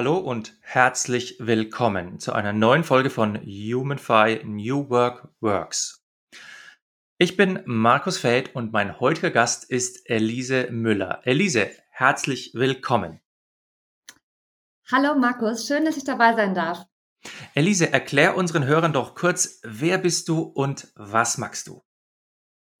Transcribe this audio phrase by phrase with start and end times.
[0.00, 6.02] Hallo und herzlich willkommen zu einer neuen Folge von Humanfy New Work Works.
[7.18, 11.20] Ich bin Markus Feld und mein heutiger Gast ist Elise Müller.
[11.24, 13.20] Elise, herzlich willkommen.
[14.90, 16.86] Hallo Markus, schön, dass ich dabei sein darf.
[17.52, 21.82] Elise, erklär unseren Hörern doch kurz, wer bist du und was magst du?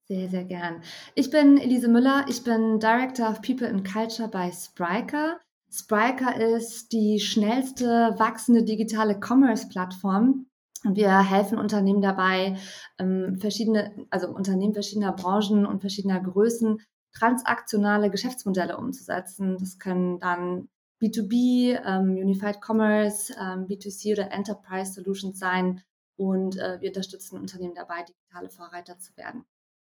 [0.08, 0.82] Sehr, sehr gern.
[1.14, 5.38] Ich bin Elise Müller, ich bin Director of People and Culture bei Spriker.
[5.70, 10.46] Spriker ist die schnellste wachsende digitale Commerce-Plattform.
[10.82, 12.56] Wir helfen Unternehmen dabei,
[12.98, 16.80] ähm, verschiedene, also Unternehmen verschiedener Branchen und verschiedener Größen
[17.12, 19.58] transaktionale Geschäftsmodelle umzusetzen.
[19.58, 20.68] Das können dann
[21.00, 25.82] B2B, ähm, Unified Commerce, ähm, B2C oder Enterprise Solutions sein.
[26.16, 29.44] Und äh, wir unterstützen Unternehmen dabei, digitale Vorreiter zu werden.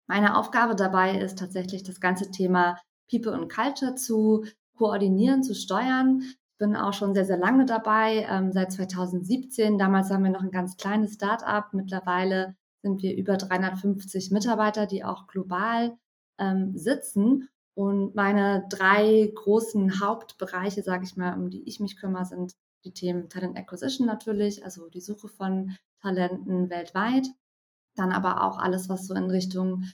[0.06, 2.76] Meine Aufgabe dabei ist tatsächlich das ganze Thema
[3.10, 4.44] People und Culture zu
[4.80, 6.22] koordinieren, zu steuern.
[6.22, 9.76] Ich bin auch schon sehr, sehr lange dabei, ähm, seit 2017.
[9.76, 11.74] Damals waren wir noch ein ganz kleines Start-up.
[11.74, 15.98] Mittlerweile sind wir über 350 Mitarbeiter, die auch global
[16.38, 17.50] ähm, sitzen.
[17.74, 22.94] Und meine drei großen Hauptbereiche, sage ich mal, um die ich mich kümmere, sind die
[22.94, 27.26] Themen Talent Acquisition natürlich, also die Suche von Talenten weltweit.
[27.96, 29.84] Dann aber auch alles, was so in Richtung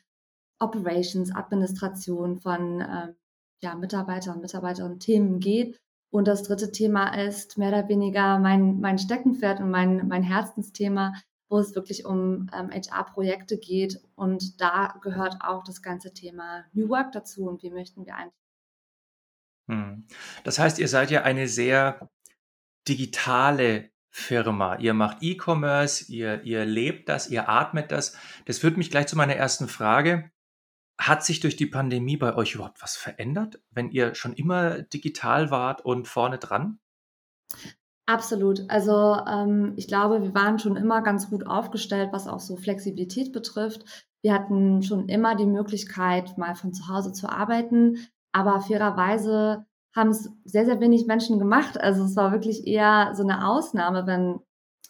[0.60, 3.16] Operations, Administration von ähm,
[3.62, 5.78] ja, Mitarbeiter und Mitarbeiterinnen Themen geht.
[6.10, 11.14] Und das dritte Thema ist mehr oder weniger mein, mein Steckenpferd und mein, mein Herzensthema,
[11.48, 14.00] wo es wirklich um ähm, HR-Projekte geht.
[14.14, 18.32] Und da gehört auch das ganze Thema New Work dazu und wie möchten wir eigentlich.
[19.68, 20.06] Hm.
[20.44, 22.08] Das heißt, ihr seid ja eine sehr
[22.88, 24.76] digitale Firma.
[24.76, 28.16] Ihr macht E-Commerce, ihr, ihr lebt das, ihr atmet das.
[28.46, 30.30] Das führt mich gleich zu meiner ersten Frage.
[30.98, 35.50] Hat sich durch die Pandemie bei euch überhaupt was verändert, wenn ihr schon immer digital
[35.50, 36.78] wart und vorne dran?
[38.06, 38.64] Absolut.
[38.68, 43.32] Also ähm, ich glaube, wir waren schon immer ganz gut aufgestellt, was auch so Flexibilität
[43.32, 43.84] betrifft.
[44.22, 47.98] Wir hatten schon immer die Möglichkeit, mal von zu Hause zu arbeiten,
[48.32, 51.80] aber fairerweise haben es sehr, sehr wenig Menschen gemacht.
[51.80, 54.40] Also es war wirklich eher so eine Ausnahme, wenn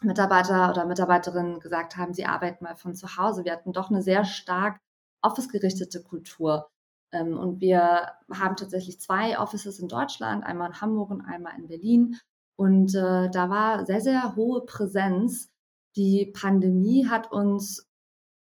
[0.03, 3.45] Mitarbeiter oder Mitarbeiterinnen gesagt haben, sie arbeiten mal von zu Hause.
[3.45, 4.81] Wir hatten doch eine sehr stark
[5.27, 6.69] office-gerichtete Kultur.
[7.13, 11.69] Ähm, und wir haben tatsächlich zwei Offices in Deutschland, einmal in Hamburg und einmal in
[11.69, 12.17] Berlin.
[12.57, 15.51] Und äh, da war sehr, sehr hohe Präsenz.
[15.97, 17.89] Die Pandemie hat uns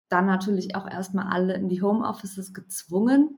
[0.08, 3.36] dann natürlich auch erstmal alle in die Homeoffices gezwungen.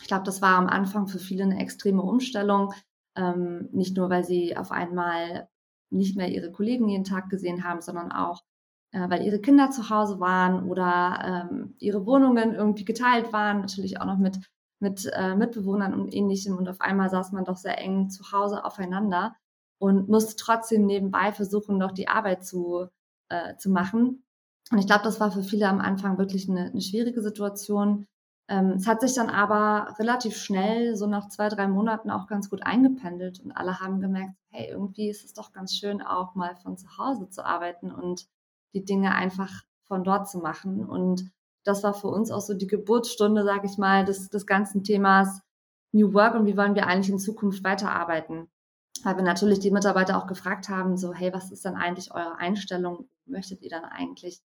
[0.00, 2.72] Ich glaube, das war am Anfang für viele eine extreme Umstellung.
[3.16, 5.48] Ähm, nicht nur, weil sie auf einmal
[5.90, 8.42] nicht mehr ihre Kollegen jeden Tag gesehen haben, sondern auch,
[8.92, 14.00] äh, weil ihre Kinder zu Hause waren oder ähm, ihre Wohnungen irgendwie geteilt waren, natürlich
[14.00, 14.38] auch noch mit,
[14.80, 16.56] mit äh, Mitbewohnern und ähnlichem.
[16.56, 19.36] Und auf einmal saß man doch sehr eng zu Hause aufeinander
[19.78, 22.88] und musste trotzdem nebenbei versuchen, noch die Arbeit zu,
[23.28, 24.24] äh, zu machen.
[24.70, 28.06] Und ich glaube, das war für viele am Anfang wirklich eine, eine schwierige Situation.
[28.48, 32.48] Ähm, es hat sich dann aber relativ schnell, so nach zwei, drei Monaten, auch ganz
[32.48, 36.56] gut eingependelt und alle haben gemerkt, hey, irgendwie ist es doch ganz schön, auch mal
[36.56, 38.26] von zu Hause zu arbeiten und
[38.74, 40.84] die Dinge einfach von dort zu machen.
[40.84, 41.30] Und
[41.64, 45.40] das war für uns auch so die Geburtsstunde, sage ich mal, des, des ganzen Themas
[45.92, 48.48] New Work und wie wollen wir eigentlich in Zukunft weiterarbeiten.
[49.04, 52.36] Weil wir natürlich die Mitarbeiter auch gefragt haben, so, hey, was ist dann eigentlich eure
[52.36, 53.08] Einstellung?
[53.26, 54.40] Möchtet ihr dann eigentlich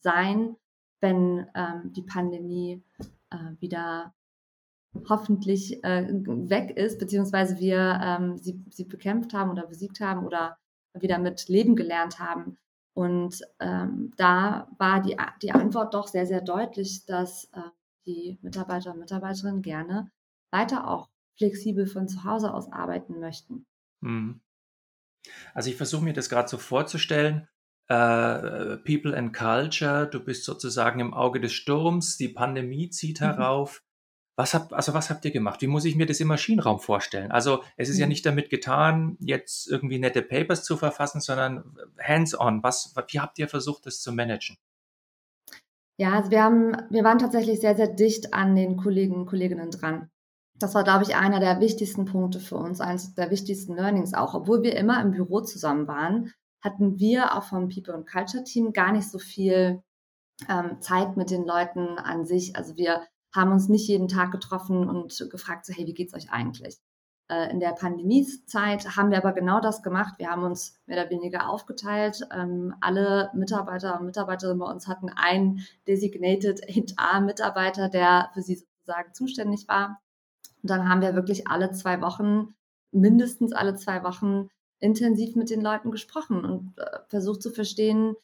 [0.00, 0.56] sein,
[1.00, 2.82] wenn ähm, die Pandemie
[3.30, 4.14] äh, wieder
[5.08, 10.58] hoffentlich äh, weg ist, beziehungsweise wir ähm, sie, sie bekämpft haben oder besiegt haben oder
[10.94, 12.58] wieder mit Leben gelernt haben.
[12.98, 17.60] Und ähm, da war die, die Antwort doch sehr, sehr deutlich, dass äh,
[18.06, 20.10] die Mitarbeiter und Mitarbeiterinnen gerne
[20.50, 23.66] weiter auch flexibel von zu Hause aus arbeiten möchten.
[24.02, 24.40] Hm.
[25.54, 27.46] Also ich versuche mir das gerade so vorzustellen.
[27.86, 33.26] Äh, People and Culture, du bist sozusagen im Auge des Sturms, die Pandemie zieht mhm.
[33.26, 33.84] herauf.
[34.38, 35.62] Was habt, also was habt ihr gemacht?
[35.62, 37.32] Wie muss ich mir das im Maschinenraum vorstellen?
[37.32, 38.02] Also es ist mhm.
[38.02, 42.62] ja nicht damit getan, jetzt irgendwie nette Papers zu verfassen, sondern hands-on.
[42.62, 44.56] Was, wie habt ihr versucht, das zu managen?
[45.96, 49.72] Ja, also wir haben, wir waren tatsächlich sehr, sehr dicht an den Kollegen und Kolleginnen
[49.72, 50.08] dran.
[50.54, 54.34] Das war, glaube ich, einer der wichtigsten Punkte für uns, eines der wichtigsten Learnings auch,
[54.34, 56.32] obwohl wir immer im Büro zusammen waren,
[56.62, 59.82] hatten wir auch vom People and Culture Team gar nicht so viel
[60.48, 62.54] ähm, Zeit mit den Leuten an sich.
[62.54, 63.02] Also wir
[63.34, 66.78] haben uns nicht jeden Tag getroffen und gefragt, so, hey, wie geht's euch eigentlich?
[67.28, 70.14] Äh, in der Pandemiezeit haben wir aber genau das gemacht.
[70.18, 72.26] Wir haben uns mehr oder weniger aufgeteilt.
[72.32, 79.12] Ähm, alle Mitarbeiter und Mitarbeiterinnen bei uns hatten einen designated HR-Mitarbeiter, der für sie sozusagen
[79.14, 80.00] zuständig war.
[80.62, 82.54] Und dann haben wir wirklich alle zwei Wochen,
[82.92, 84.48] mindestens alle zwei Wochen,
[84.80, 88.14] intensiv mit den Leuten gesprochen und äh, versucht zu verstehen,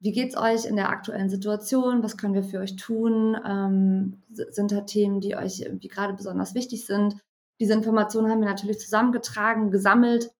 [0.00, 2.02] wie geht's euch in der aktuellen Situation?
[2.02, 3.36] Was können wir für euch tun?
[3.44, 7.16] Ähm, sind da Themen, die euch irgendwie gerade besonders wichtig sind?
[7.60, 10.30] Diese Informationen haben wir natürlich zusammengetragen, gesammelt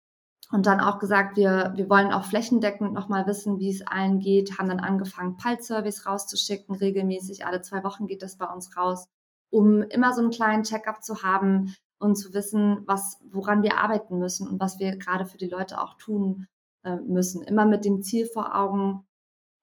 [0.50, 4.58] und dann auch gesagt, wir, wir wollen auch flächendeckend nochmal wissen, wie es allen geht,
[4.58, 9.08] haben dann angefangen, Pulse-Surveys rauszuschicken, regelmäßig, alle zwei Wochen geht das bei uns raus,
[9.50, 14.18] um immer so einen kleinen Check-up zu haben und zu wissen, was, woran wir arbeiten
[14.18, 16.46] müssen und was wir gerade für die Leute auch tun
[16.84, 17.42] äh, müssen.
[17.42, 19.04] Immer mit dem Ziel vor Augen,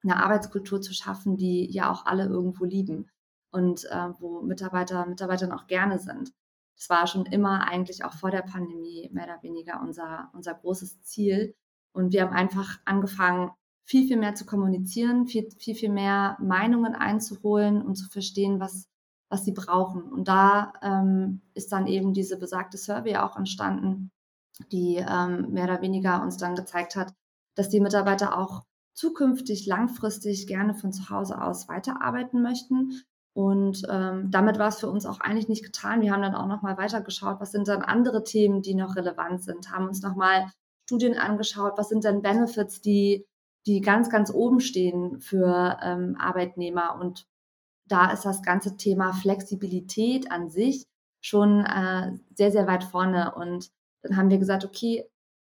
[0.06, 3.10] eine Arbeitskultur zu schaffen, die ja auch alle irgendwo lieben
[3.52, 6.32] und äh, wo Mitarbeiter, Mitarbeiterinnen auch gerne sind.
[6.78, 11.02] Das war schon immer eigentlich auch vor der Pandemie mehr oder weniger unser, unser großes
[11.02, 11.56] Ziel.
[11.94, 13.52] Und wir haben einfach angefangen,
[13.86, 18.90] viel, viel mehr zu kommunizieren, viel, viel, viel mehr Meinungen einzuholen und zu verstehen, was,
[19.30, 20.04] was sie brauchen.
[20.04, 24.12] Und da ähm, ist dann eben diese besagte Survey auch entstanden,
[24.72, 27.14] die ähm, mehr oder weniger uns dann gezeigt hat,
[27.56, 28.64] dass die Mitarbeiter auch
[28.96, 33.04] zukünftig langfristig gerne von zu Hause aus weiterarbeiten möchten,
[33.36, 36.00] und ähm, damit war es für uns auch eigentlich nicht getan.
[36.00, 39.72] Wir haben dann auch nochmal weitergeschaut, was sind dann andere Themen, die noch relevant sind,
[39.72, 40.50] haben uns nochmal
[40.88, 43.26] Studien angeschaut, was sind denn Benefits, die,
[43.68, 46.98] die ganz, ganz oben stehen für ähm, Arbeitnehmer.
[46.98, 47.28] Und
[47.90, 50.86] da ist das ganze Thema Flexibilität an sich
[51.20, 53.36] schon äh, sehr, sehr weit vorne.
[53.36, 53.70] Und
[54.02, 55.10] dann haben wir gesagt, okay,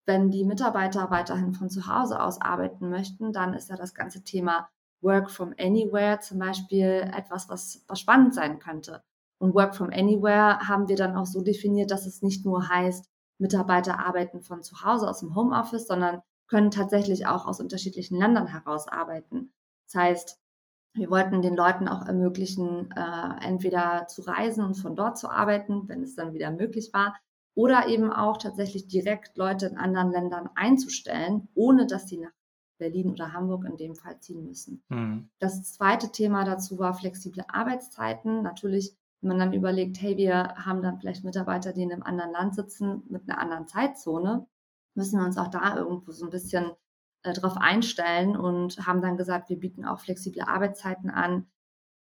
[0.05, 4.23] wenn die Mitarbeiter weiterhin von zu Hause aus arbeiten möchten, dann ist ja das ganze
[4.23, 4.69] Thema
[5.01, 9.03] Work from Anywhere zum Beispiel etwas, was, was spannend sein könnte.
[9.39, 13.09] Und Work from Anywhere haben wir dann auch so definiert, dass es nicht nur heißt,
[13.39, 18.45] Mitarbeiter arbeiten von zu Hause aus dem Homeoffice, sondern können tatsächlich auch aus unterschiedlichen Ländern
[18.47, 19.51] heraus arbeiten.
[19.87, 20.39] Das heißt,
[20.93, 25.87] wir wollten den Leuten auch ermöglichen, äh, entweder zu reisen und von dort zu arbeiten,
[25.87, 27.15] wenn es dann wieder möglich war,
[27.55, 32.31] oder eben auch tatsächlich direkt Leute in anderen Ländern einzustellen, ohne dass sie nach
[32.77, 34.83] Berlin oder Hamburg in dem Fall ziehen müssen.
[34.89, 35.29] Mhm.
[35.39, 38.41] Das zweite Thema dazu war flexible Arbeitszeiten.
[38.41, 42.31] Natürlich, wenn man dann überlegt, hey, wir haben dann vielleicht Mitarbeiter, die in einem anderen
[42.31, 44.47] Land sitzen mit einer anderen Zeitzone,
[44.95, 46.71] müssen wir uns auch da irgendwo so ein bisschen
[47.21, 51.45] äh, drauf einstellen und haben dann gesagt, wir bieten auch flexible Arbeitszeiten an.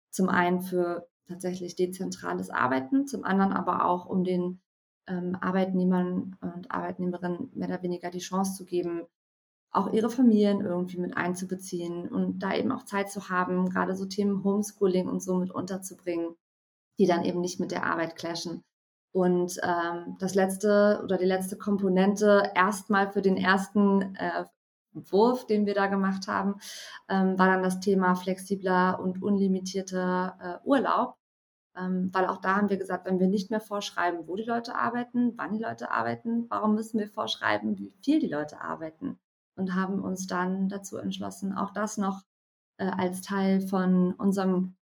[0.10, 4.63] Zum einen für tatsächlich dezentrales Arbeiten, zum anderen aber auch, um den
[5.08, 9.04] ähm, Arbeitnehmern und Arbeitnehmerinnen mehr oder weniger die Chance zu geben,
[9.72, 14.06] auch ihre Familien irgendwie mit einzubeziehen und da eben auch Zeit zu haben, gerade so
[14.06, 16.36] Themen Homeschooling und so mit unterzubringen,
[17.00, 18.64] die dann eben nicht mit der Arbeit clashen.
[19.12, 24.46] Und ähm, das letzte oder die letzte Komponente erstmal für den ersten äh,
[24.94, 26.56] Wurf, den wir da gemacht haben,
[27.10, 31.16] ähm, war dann das Thema flexibler und unlimitierter äh, Urlaub.
[31.76, 34.76] Ähm, weil auch da haben wir gesagt, wenn wir nicht mehr vorschreiben, wo die Leute
[34.76, 39.18] arbeiten, wann die Leute arbeiten, warum müssen wir vorschreiben, wie viel die Leute arbeiten?
[39.56, 42.24] und haben uns dann dazu entschlossen, auch das noch
[42.78, 44.76] äh, als Teil von unserem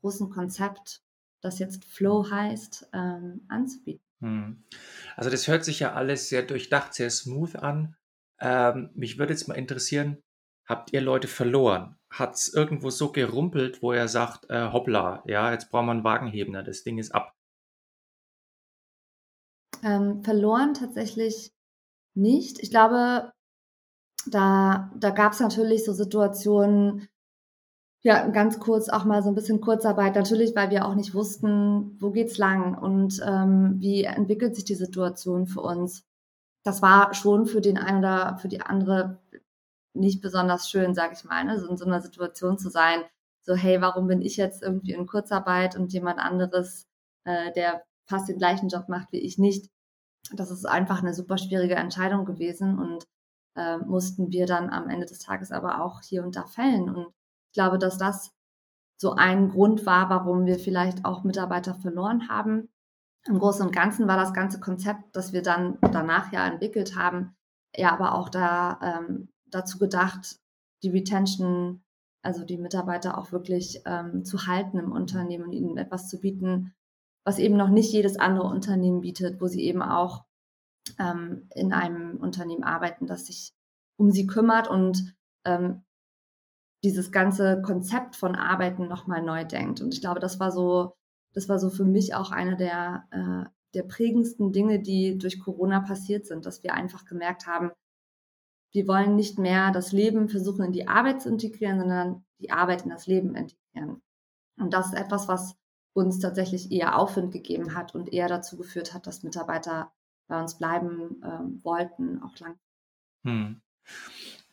[0.00, 1.02] großen Konzept,
[1.42, 4.04] das jetzt Flow heißt, ähm, anzubieten.
[4.20, 4.64] Hm.
[5.16, 7.96] Also das hört sich ja alles sehr durchdacht, sehr smooth an.
[8.40, 10.22] Ähm, mich würde jetzt mal interessieren,
[10.66, 11.96] habt ihr Leute verloren?
[12.10, 16.04] Hat es irgendwo so gerumpelt, wo er sagt, äh, hoppla, ja, jetzt brauchen wir einen
[16.04, 17.34] Wagenhebner, das Ding ist ab?
[19.82, 21.52] Ähm, verloren tatsächlich
[22.14, 22.58] nicht.
[22.60, 23.32] Ich glaube,
[24.26, 27.08] da, da gab es natürlich so Situationen,
[28.02, 31.96] ja, ganz kurz auch mal so ein bisschen Kurzarbeit, natürlich, weil wir auch nicht wussten,
[32.00, 36.04] wo geht's lang und ähm, wie entwickelt sich die Situation für uns.
[36.62, 39.18] Das war schon für den einen oder für die andere
[39.94, 41.58] nicht besonders schön, sag ich mal, ne?
[41.58, 43.02] so in so einer Situation zu sein,
[43.42, 46.86] so hey, warum bin ich jetzt irgendwie in Kurzarbeit und jemand anderes,
[47.24, 49.70] äh, der fast den gleichen Job macht wie ich nicht.
[50.32, 53.06] Das ist einfach eine super schwierige Entscheidung gewesen und
[53.56, 56.88] äh, mussten wir dann am Ende des Tages aber auch hier und da fällen.
[56.88, 57.06] Und
[57.48, 58.32] ich glaube, dass das
[58.96, 62.68] so ein Grund war, warum wir vielleicht auch Mitarbeiter verloren haben.
[63.26, 67.34] Im Großen und Ganzen war das ganze Konzept, das wir dann danach ja entwickelt haben,
[67.74, 70.38] ja aber auch da ähm, dazu gedacht,
[70.82, 71.82] die Retention,
[72.22, 76.74] also die Mitarbeiter auch wirklich ähm, zu halten im Unternehmen und ihnen etwas zu bieten,
[77.24, 80.24] was eben noch nicht jedes andere Unternehmen bietet, wo sie eben auch
[80.98, 83.52] ähm, in einem Unternehmen arbeiten, das sich
[83.96, 85.14] um sie kümmert und
[85.44, 85.82] ähm,
[86.82, 89.80] dieses ganze Konzept von Arbeiten nochmal neu denkt.
[89.80, 90.94] Und ich glaube, das war so,
[91.34, 95.80] das war so für mich auch eine der, äh, der prägendsten Dinge, die durch Corona
[95.80, 97.70] passiert sind, dass wir einfach gemerkt haben,
[98.72, 102.82] wir wollen nicht mehr das Leben versuchen in die Arbeit zu integrieren, sondern die Arbeit
[102.82, 104.02] in das Leben integrieren.
[104.56, 105.56] Und das ist etwas, was
[105.92, 109.92] uns tatsächlich eher Aufwind gegeben hat und eher dazu geführt hat, dass Mitarbeiter
[110.28, 112.58] bei uns bleiben äh, wollten, auch lang.
[113.24, 113.60] Hm.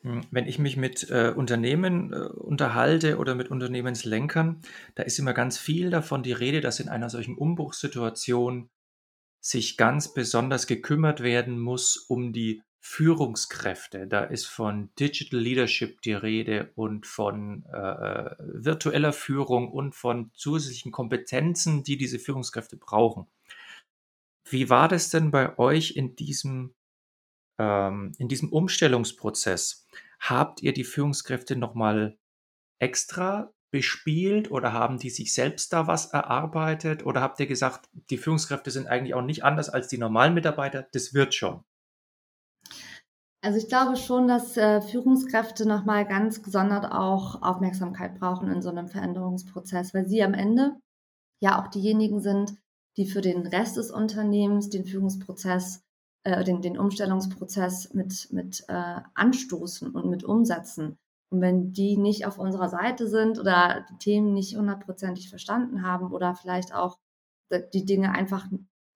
[0.02, 0.22] hm.
[0.32, 4.62] Wenn ich mich mit äh, Unternehmen äh, unterhalte oder mit Unternehmenslenkern,
[4.96, 8.70] da ist immer ganz viel davon die Rede, dass in einer solchen Umbruchssituation
[9.40, 14.08] sich ganz besonders gekümmert werden muss um die Führungskräfte.
[14.08, 20.94] Da ist von Digital Leadership die Rede und von äh, virtueller Führung und von zusätzlichen
[20.94, 23.28] Kompetenzen, die diese Führungskräfte brauchen.
[24.50, 26.74] Wie war das denn bei euch in diesem,
[27.60, 29.86] ähm, in diesem Umstellungsprozess?
[30.22, 32.18] Habt ihr die Führungskräfte nochmal
[32.80, 38.18] extra bespielt oder haben die sich selbst da was erarbeitet oder habt ihr gesagt, die
[38.18, 41.66] Führungskräfte sind eigentlich auch nicht anders als die normalen Mitarbeiter, das wird schon?
[43.48, 48.68] Also ich glaube schon, dass äh, Führungskräfte nochmal ganz gesondert auch Aufmerksamkeit brauchen in so
[48.68, 50.76] einem Veränderungsprozess, weil sie am Ende
[51.40, 52.56] ja auch diejenigen sind,
[52.98, 55.82] die für den Rest des Unternehmens den Führungsprozess,
[56.26, 60.98] äh, den, den Umstellungsprozess mit, mit äh, anstoßen und mit umsetzen.
[61.30, 66.12] Und wenn die nicht auf unserer Seite sind oder die Themen nicht hundertprozentig verstanden haben
[66.12, 66.98] oder vielleicht auch
[67.74, 68.46] die Dinge einfach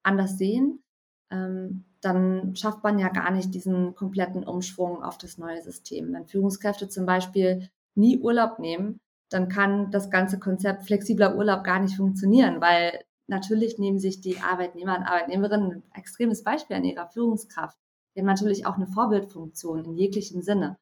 [0.04, 0.84] anders sehen,
[1.32, 6.14] ähm, dann schafft man ja gar nicht diesen kompletten Umschwung auf das neue System.
[6.14, 11.80] Wenn Führungskräfte zum Beispiel nie Urlaub nehmen, dann kann das ganze Konzept flexibler Urlaub gar
[11.80, 17.08] nicht funktionieren, weil natürlich nehmen sich die Arbeitnehmer und Arbeitnehmerinnen ein extremes Beispiel an ihrer
[17.08, 17.78] Führungskraft.
[18.14, 20.78] Die haben natürlich auch eine Vorbildfunktion in jeglichem Sinne.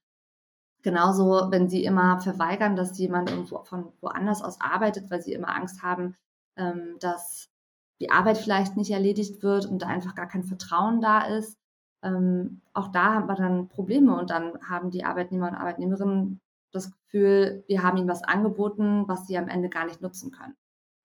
[0.82, 5.54] Genauso, wenn sie immer verweigern, dass jemand irgendwo von woanders aus arbeitet, weil sie immer
[5.54, 6.16] Angst haben,
[6.56, 7.49] ähm, dass
[8.00, 11.58] die Arbeit vielleicht nicht erledigt wird und da einfach gar kein Vertrauen da ist.
[12.02, 16.40] Ähm, auch da haben wir dann Probleme und dann haben die Arbeitnehmer und Arbeitnehmerinnen
[16.72, 20.56] das Gefühl, wir haben ihnen was angeboten, was sie am Ende gar nicht nutzen können.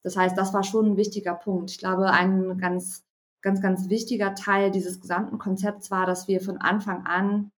[0.03, 1.71] Das heißt, das war schon ein wichtiger Punkt.
[1.71, 3.05] Ich glaube, ein ganz,
[3.43, 7.51] ganz, ganz wichtiger Teil dieses gesamten Konzepts war, dass wir von Anfang an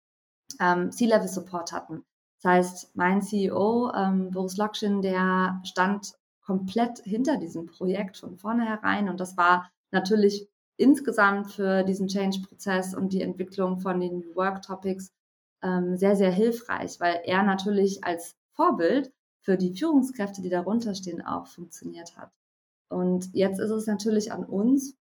[0.61, 2.05] ähm, C-Level-Support hatten.
[2.43, 6.13] Das heißt, mein CEO, ähm, Boris Lokschin, der stand
[6.45, 9.09] komplett hinter diesem Projekt von vornherein.
[9.09, 15.13] Und das war natürlich insgesamt für diesen Change-Prozess und die Entwicklung von den New Work-Topics
[15.63, 21.25] ähm, sehr, sehr hilfreich, weil er natürlich als Vorbild für die Führungskräfte, die darunter stehen,
[21.25, 22.31] auch funktioniert hat.
[22.89, 24.97] Und jetzt ist es natürlich an uns,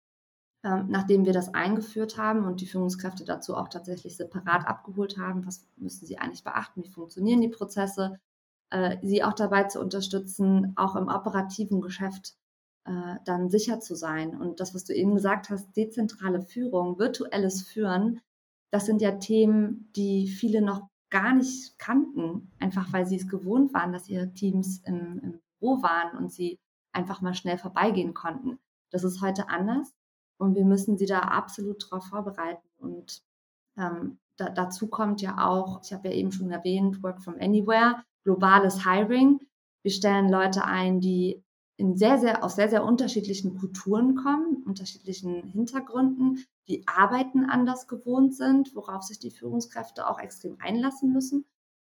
[0.63, 5.45] ähm, nachdem wir das eingeführt haben und die Führungskräfte dazu auch tatsächlich separat abgeholt haben,
[5.45, 8.19] was müssen sie eigentlich beachten, wie funktionieren die Prozesse,
[8.73, 12.33] äh, sie auch dabei zu unterstützen, auch im operativen Geschäft
[12.85, 14.35] äh, dann sicher zu sein.
[14.35, 18.19] Und das, was du eben gesagt hast, dezentrale Führung, virtuelles Führen,
[18.71, 23.75] das sind ja Themen, die viele noch gar nicht kannten, einfach weil sie es gewohnt
[23.75, 26.57] waren, dass ihre Teams im, im Büro waren und sie
[26.93, 28.57] einfach mal schnell vorbeigehen konnten.
[28.91, 29.93] Das ist heute anders
[30.39, 32.67] und wir müssen sie da absolut darauf vorbereiten.
[32.77, 33.21] Und
[33.77, 38.03] ähm, da, dazu kommt ja auch, ich habe ja eben schon erwähnt, Work from Anywhere
[38.23, 39.39] globales Hiring.
[39.83, 41.43] Wir stellen Leute ein, die
[41.77, 48.35] in sehr, sehr, aus sehr, sehr unterschiedlichen Kulturen kommen, unterschiedlichen Hintergründen, die Arbeiten anders gewohnt
[48.35, 51.45] sind, worauf sich die Führungskräfte auch extrem einlassen müssen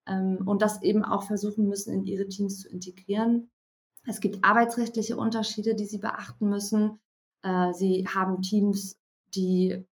[0.08, 3.50] ähm, und das eben auch versuchen müssen, in ihre Teams zu integrieren.
[4.06, 7.00] Es gibt arbeitsrechtliche Unterschiede, die sie beachten müssen.
[7.44, 8.98] Äh, sie haben Teams,
[9.36, 9.86] die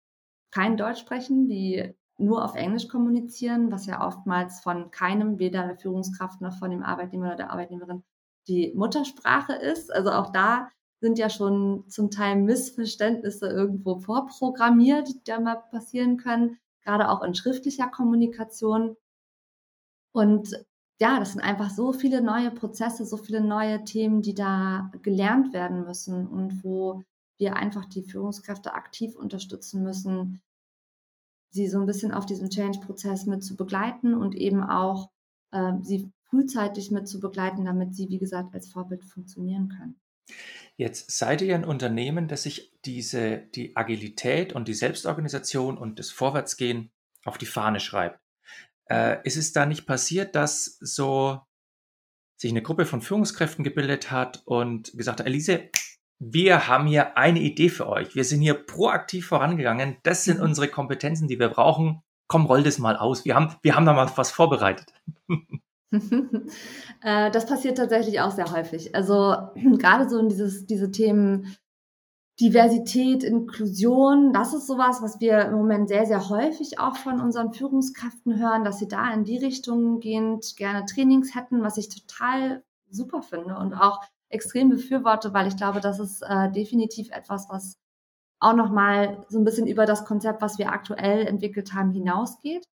[0.51, 5.77] kein Deutsch sprechen, die nur auf Englisch kommunizieren, was ja oftmals von keinem, weder der
[5.77, 8.03] Führungskraft noch von dem Arbeitnehmer oder der Arbeitnehmerin,
[8.47, 9.93] die Muttersprache ist.
[9.93, 10.69] Also auch da
[10.99, 17.21] sind ja schon zum Teil Missverständnisse irgendwo vorprogrammiert, die da mal passieren können, gerade auch
[17.23, 18.95] in schriftlicher Kommunikation.
[20.11, 20.65] Und
[20.99, 25.53] ja, das sind einfach so viele neue Prozesse, so viele neue Themen, die da gelernt
[25.53, 27.03] werden müssen und wo
[27.37, 30.41] wir einfach die Führungskräfte aktiv unterstützen müssen,
[31.49, 35.09] sie so ein bisschen auf diesem Change-Prozess mit zu begleiten und eben auch
[35.51, 39.99] äh, sie frühzeitig mit zu begleiten, damit sie, wie gesagt, als Vorbild funktionieren können.
[40.75, 46.11] Jetzt seid ihr ein Unternehmen, das sich diese, die Agilität und die Selbstorganisation und das
[46.11, 46.91] Vorwärtsgehen
[47.23, 48.19] auf die Fahne schreibt.
[48.89, 51.41] Äh, ist es da nicht passiert, dass so
[52.35, 55.69] sich eine Gruppe von Führungskräften gebildet hat und gesagt hat, Elise,
[56.19, 58.15] wir haben hier eine Idee für euch.
[58.15, 59.97] Wir sind hier proaktiv vorangegangen.
[60.03, 60.45] Das sind mhm.
[60.45, 62.01] unsere Kompetenzen, die wir brauchen.
[62.27, 63.23] komm, roll das mal aus.
[63.23, 64.91] Wir haben, wir haben da mal was vorbereitet.
[67.01, 68.93] Äh, das passiert tatsächlich auch sehr häufig.
[68.93, 69.37] Also
[69.77, 71.55] gerade so in dieses, diese Themen
[72.41, 77.53] Diversität, Inklusion, das ist sowas, was wir im Moment sehr, sehr häufig auch von unseren
[77.53, 82.63] Führungskräften hören, dass sie da in die Richtung gehend gerne Trainings hätten, was ich total
[82.89, 87.77] super finde und auch extrem befürworte, weil ich glaube, das ist äh, definitiv etwas, was
[88.39, 92.67] auch nochmal so ein bisschen über das Konzept, was wir aktuell entwickelt haben, hinausgeht.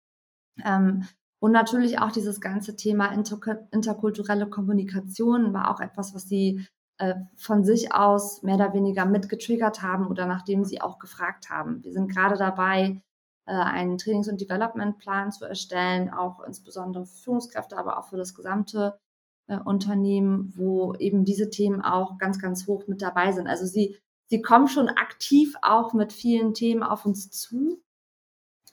[0.64, 1.08] Ähm,
[1.40, 3.38] und natürlich auch dieses ganze Thema inter
[3.72, 6.66] interkulturelle Kommunikation war auch etwas, was sie
[7.00, 11.84] äh, von sich aus mehr oder weniger mitgetriggert haben oder nachdem sie auch gefragt haben.
[11.84, 13.02] Wir sind gerade dabei,
[13.46, 18.36] äh, einen Trainings- und Development-Plan zu erstellen, auch insbesondere für Führungskräfte, aber auch für das
[18.36, 18.98] gesamte
[19.48, 23.48] äh, Unternehmen, wo eben diese Themen auch ganz, ganz hoch mit dabei sind.
[23.48, 23.98] Also sie,
[24.28, 27.82] sie kommen schon aktiv auch mit vielen Themen auf uns zu.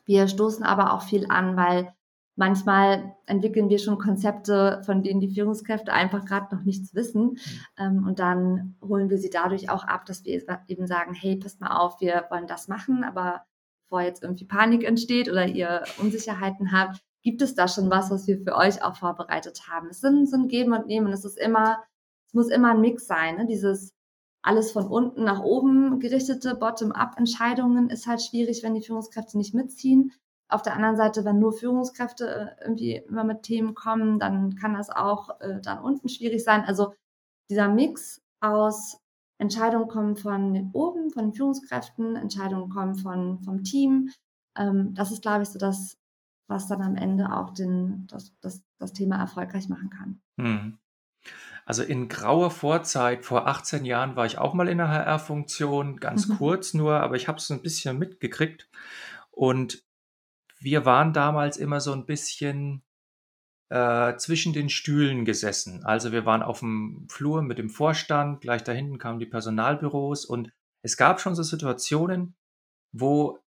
[0.04, 1.94] Wir stoßen aber auch viel an, weil
[2.40, 7.36] Manchmal entwickeln wir schon Konzepte, von denen die Führungskräfte einfach gerade noch nichts wissen.
[7.76, 11.60] Ähm, und dann holen wir sie dadurch auch ab, dass wir eben sagen, hey, passt
[11.60, 13.44] mal auf, wir wollen das machen, aber
[13.84, 18.26] bevor jetzt irgendwie Panik entsteht oder ihr Unsicherheiten habt, gibt es da schon was, was
[18.26, 19.88] wir für euch auch vorbereitet haben.
[19.88, 21.12] Es sind so Geben und Nehmen.
[21.12, 21.82] Es ist immer,
[22.26, 23.36] es muss immer ein Mix sein.
[23.36, 23.46] Ne?
[23.46, 23.92] Dieses
[24.42, 30.12] alles von unten nach oben gerichtete Bottom-up-Entscheidungen ist halt schwierig, wenn die Führungskräfte nicht mitziehen.
[30.48, 34.74] Auf der anderen Seite, wenn nur Führungskräfte äh, irgendwie immer mit Themen kommen, dann kann
[34.74, 36.64] das auch äh, dann unten schwierig sein.
[36.64, 36.94] Also
[37.50, 38.98] dieser Mix aus
[39.38, 44.10] Entscheidungen kommen von oben, von den Führungskräften, Entscheidungen kommen von, vom Team.
[44.56, 45.96] Ähm, das ist, glaube ich, so das,
[46.50, 50.20] was dann am Ende auch den, das, das, das Thema erfolgreich machen kann.
[50.38, 50.78] Hm.
[51.64, 56.26] Also in grauer Vorzeit, vor 18 Jahren war ich auch mal in der HR-Funktion, ganz
[56.26, 56.38] mhm.
[56.38, 58.68] kurz nur, aber ich habe es ein bisschen mitgekriegt.
[59.30, 59.84] Und
[60.58, 62.82] wir waren damals immer so ein bisschen
[63.68, 65.84] äh, zwischen den Stühlen gesessen.
[65.84, 70.24] Also wir waren auf dem Flur mit dem Vorstand, gleich da hinten kamen die Personalbüros
[70.24, 72.34] und es gab schon so Situationen,
[72.92, 73.38] wo,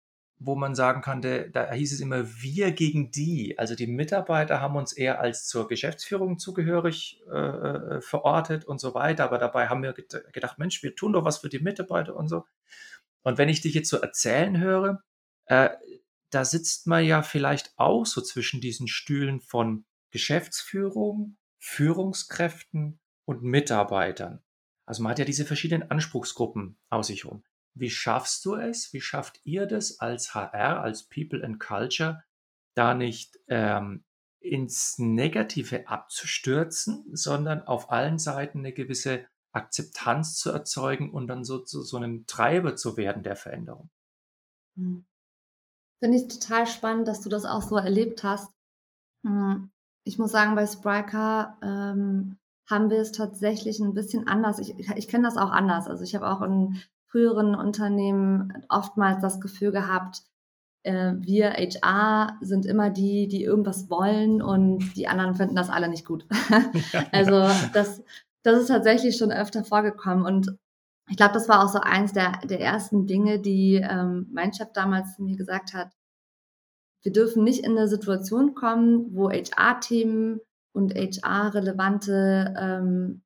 [0.44, 3.58] wo man sagen konnte, da hieß es immer wir gegen die.
[3.58, 8.94] Also die Mitarbeiter haben uns eher als zur Geschäftsführung zugehörig äh, äh verortet und so
[8.94, 9.24] weiter.
[9.24, 12.44] Aber dabei haben wir gedacht, Mensch, wir tun doch was für die Mitarbeiter und so.
[13.22, 15.02] Und wenn ich dich jetzt so erzählen höre,
[15.46, 15.70] äh,
[16.30, 24.42] da sitzt man ja vielleicht auch so zwischen diesen Stühlen von Geschäftsführung, Führungskräften und Mitarbeitern.
[24.86, 27.44] Also man hat ja diese verschiedenen Anspruchsgruppen aus sich rum.
[27.74, 28.92] Wie schaffst du es?
[28.92, 32.22] Wie schafft ihr das als HR, als People and Culture,
[32.74, 34.04] da nicht ähm,
[34.40, 41.58] ins Negative abzustürzen, sondern auf allen Seiten eine gewisse Akzeptanz zu erzeugen und dann so
[41.58, 43.90] zu so einem Treiber zu werden der Veränderung?
[44.76, 45.04] Hm.
[46.02, 48.52] Finde ich total spannend, dass du das auch so erlebt hast.
[49.24, 49.70] Hm,
[50.04, 54.58] ich muss sagen, bei Spriker ähm, haben wir es tatsächlich ein bisschen anders.
[54.58, 55.86] Ich, ich kenne das auch anders.
[55.86, 56.82] Also ich habe auch in
[57.12, 60.22] früheren Unternehmen oftmals das Gefühl gehabt,
[60.82, 65.88] äh, wir HR sind immer die, die irgendwas wollen und die anderen finden das alle
[65.88, 66.26] nicht gut.
[67.12, 68.02] also das,
[68.42, 70.56] das ist tatsächlich schon öfter vorgekommen und
[71.10, 74.72] ich glaube, das war auch so eins der, der ersten Dinge, die ähm, mein Chef
[74.72, 75.90] damals mir gesagt hat.
[77.02, 80.40] Wir dürfen nicht in eine Situation kommen, wo HR-Themen
[80.72, 83.22] und HR-relevante ähm,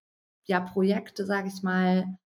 [0.47, 2.19] ja, Projekte, sage ich mal,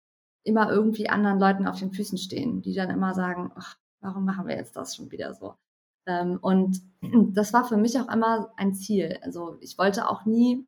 [0.43, 4.47] immer irgendwie anderen Leuten auf den Füßen stehen, die dann immer sagen, ach, warum machen
[4.47, 5.56] wir jetzt das schon wieder so?
[6.08, 6.82] Ähm, und
[7.34, 9.19] das war für mich auch immer ein Ziel.
[9.21, 10.65] Also ich wollte auch nie,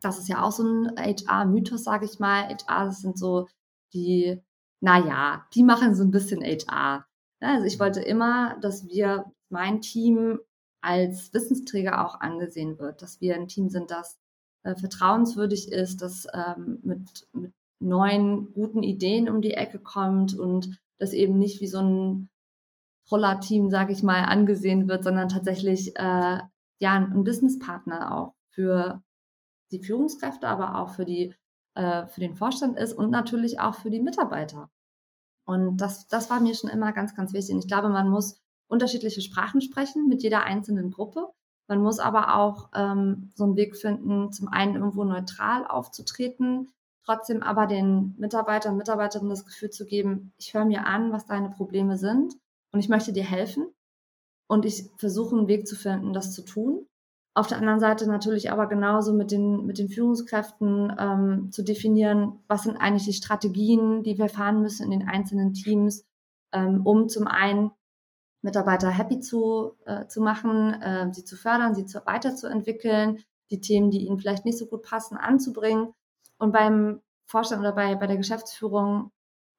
[0.00, 2.48] das ist ja auch so ein HR-Mythos, sage ich mal.
[2.48, 3.48] HR, das sind so
[3.92, 4.40] die,
[4.80, 7.06] naja, die machen so ein bisschen HR.
[7.40, 10.40] Also ich wollte immer, dass wir, mein Team
[10.82, 14.18] als Wissensträger auch angesehen wird, dass wir ein Team sind, das
[14.62, 20.80] äh, vertrauenswürdig ist, das ähm, mit, mit neuen, guten Ideen um die Ecke kommt und
[20.98, 22.28] das eben nicht wie so ein
[23.08, 26.38] Troller-Team, sage ich mal, angesehen wird, sondern tatsächlich äh,
[26.80, 29.02] ja ein Businesspartner auch für
[29.70, 31.34] die Führungskräfte, aber auch für die
[31.78, 34.68] äh, für den Vorstand ist und natürlich auch für die Mitarbeiter.
[35.44, 37.54] Und das, das war mir schon immer ganz, ganz wichtig.
[37.54, 41.28] Und ich glaube, man muss unterschiedliche Sprachen sprechen mit jeder einzelnen Gruppe.
[41.68, 46.68] Man muss aber auch ähm, so einen Weg finden, zum einen irgendwo neutral aufzutreten,
[47.08, 51.24] trotzdem aber den Mitarbeitern und Mitarbeiterinnen das Gefühl zu geben, ich höre mir an, was
[51.24, 52.34] deine Probleme sind
[52.72, 53.66] und ich möchte dir helfen.
[54.46, 56.86] Und ich versuche einen Weg zu finden, das zu tun.
[57.34, 62.40] Auf der anderen Seite natürlich aber genauso mit den, mit den Führungskräften ähm, zu definieren,
[62.48, 66.04] was sind eigentlich die Strategien, die wir fahren müssen in den einzelnen Teams,
[66.52, 67.70] ähm, um zum einen
[68.42, 73.90] Mitarbeiter happy zu, äh, zu machen, äh, sie zu fördern, sie zu, weiterzuentwickeln, die Themen,
[73.90, 75.92] die ihnen vielleicht nicht so gut passen, anzubringen
[76.38, 79.10] und beim Vorstand oder bei, bei der Geschäftsführung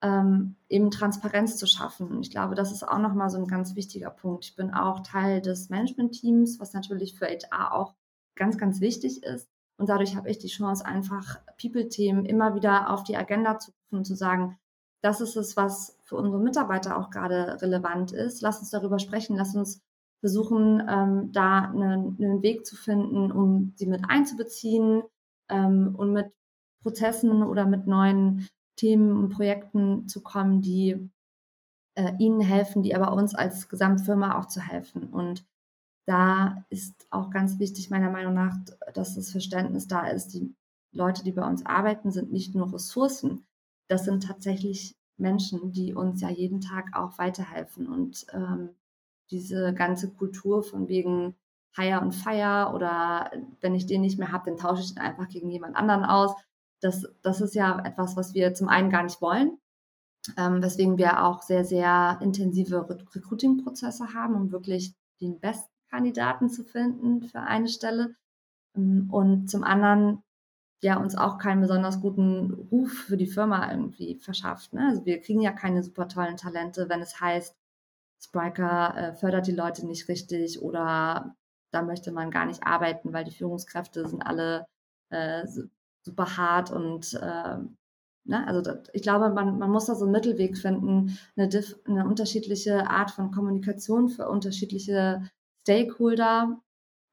[0.01, 2.21] ähm, eben Transparenz zu schaffen.
[2.21, 4.45] Ich glaube, das ist auch nochmal so ein ganz wichtiger Punkt.
[4.45, 7.93] Ich bin auch Teil des Management-Teams, was natürlich für HR auch
[8.35, 9.49] ganz, ganz wichtig ist.
[9.77, 13.97] Und dadurch habe ich die Chance, einfach People-Themen immer wieder auf die Agenda zu rufen
[13.99, 14.57] und zu sagen,
[15.01, 18.41] das ist es, was für unsere Mitarbeiter auch gerade relevant ist.
[18.41, 19.81] Lass uns darüber sprechen, lass uns
[20.19, 25.03] versuchen, ähm, da einen, einen, Weg zu finden, um sie mit einzubeziehen
[25.47, 26.33] ähm, und mit
[26.81, 31.09] Prozessen oder mit neuen Themen und Projekten zu kommen, die
[31.95, 35.03] äh, ihnen helfen, die aber uns als Gesamtfirma auch zu helfen.
[35.09, 35.45] Und
[36.05, 38.57] da ist auch ganz wichtig, meiner Meinung nach,
[38.93, 40.55] dass das Verständnis da ist, die
[40.91, 43.45] Leute, die bei uns arbeiten, sind nicht nur Ressourcen,
[43.89, 47.87] das sind tatsächlich Menschen, die uns ja jeden Tag auch weiterhelfen.
[47.87, 48.69] Und ähm,
[49.31, 51.35] diese ganze Kultur von wegen
[51.75, 55.27] Hire und Fire oder wenn ich den nicht mehr habe, dann tausche ich ihn einfach
[55.27, 56.33] gegen jemand anderen aus.
[56.81, 59.57] Das, das ist ja etwas, was wir zum einen gar nicht wollen,
[60.37, 66.63] ähm, weswegen wir auch sehr, sehr intensive Recruiting-Prozesse haben, um wirklich den besten Kandidaten zu
[66.63, 68.15] finden für eine Stelle.
[68.75, 70.23] Ähm, und zum anderen
[70.81, 74.73] ja uns auch keinen besonders guten Ruf für die Firma irgendwie verschafft.
[74.73, 74.87] Ne?
[74.89, 77.55] Also wir kriegen ja keine super tollen Talente, wenn es heißt,
[78.21, 81.35] Spriker äh, fördert die Leute nicht richtig oder
[81.71, 84.65] da möchte man gar nicht arbeiten, weil die Führungskräfte sind alle
[85.09, 85.45] äh,
[86.09, 87.57] super hart und äh,
[88.25, 88.47] ne?
[88.47, 91.49] also das, ich glaube, man, man muss da so einen Mittelweg finden, eine,
[91.85, 95.23] eine unterschiedliche Art von Kommunikation für unterschiedliche
[95.61, 96.59] Stakeholder,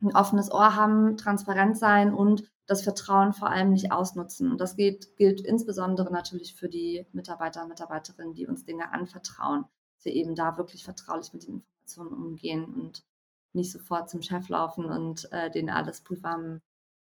[0.03, 4.51] ein offenes Ohr haben, transparent sein und das Vertrauen vor allem nicht ausnutzen.
[4.51, 9.65] Und das gilt, gilt insbesondere natürlich für die Mitarbeiter und Mitarbeiterinnen, die uns Dinge anvertrauen,
[9.97, 13.05] dass wir eben da wirklich vertraulich mit den Informationen umgehen und
[13.53, 16.61] nicht sofort zum Chef laufen und äh, denen alles prüfam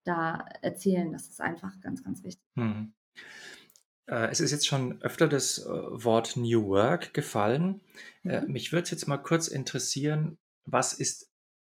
[0.04, 1.12] da erzählen.
[1.12, 2.44] Das ist einfach ganz, ganz wichtig.
[2.56, 2.94] Hm.
[4.06, 7.80] Es ist jetzt schon öfter das äh, Wort New Work gefallen.
[8.26, 8.52] Äh, mhm.
[8.52, 11.32] Mich würde es jetzt mal kurz interessieren, was ist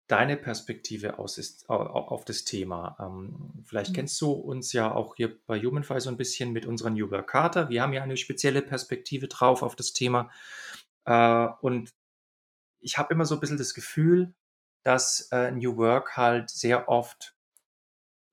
[0.07, 2.95] deine Perspektive aus ist, auf das Thema.
[2.99, 3.95] Ähm, vielleicht mhm.
[3.95, 7.29] kennst du uns ja auch hier bei Humanfy so ein bisschen mit unserer New Work
[7.29, 7.69] Charta.
[7.69, 10.31] Wir haben ja eine spezielle Perspektive drauf auf das Thema.
[11.05, 11.93] Äh, und
[12.79, 14.33] ich habe immer so ein bisschen das Gefühl,
[14.83, 17.36] dass äh, New Work halt sehr oft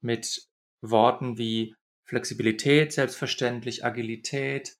[0.04, 0.48] mit
[0.82, 1.74] Worten wie
[2.06, 4.76] Flexibilität, selbstverständlich, Agilität,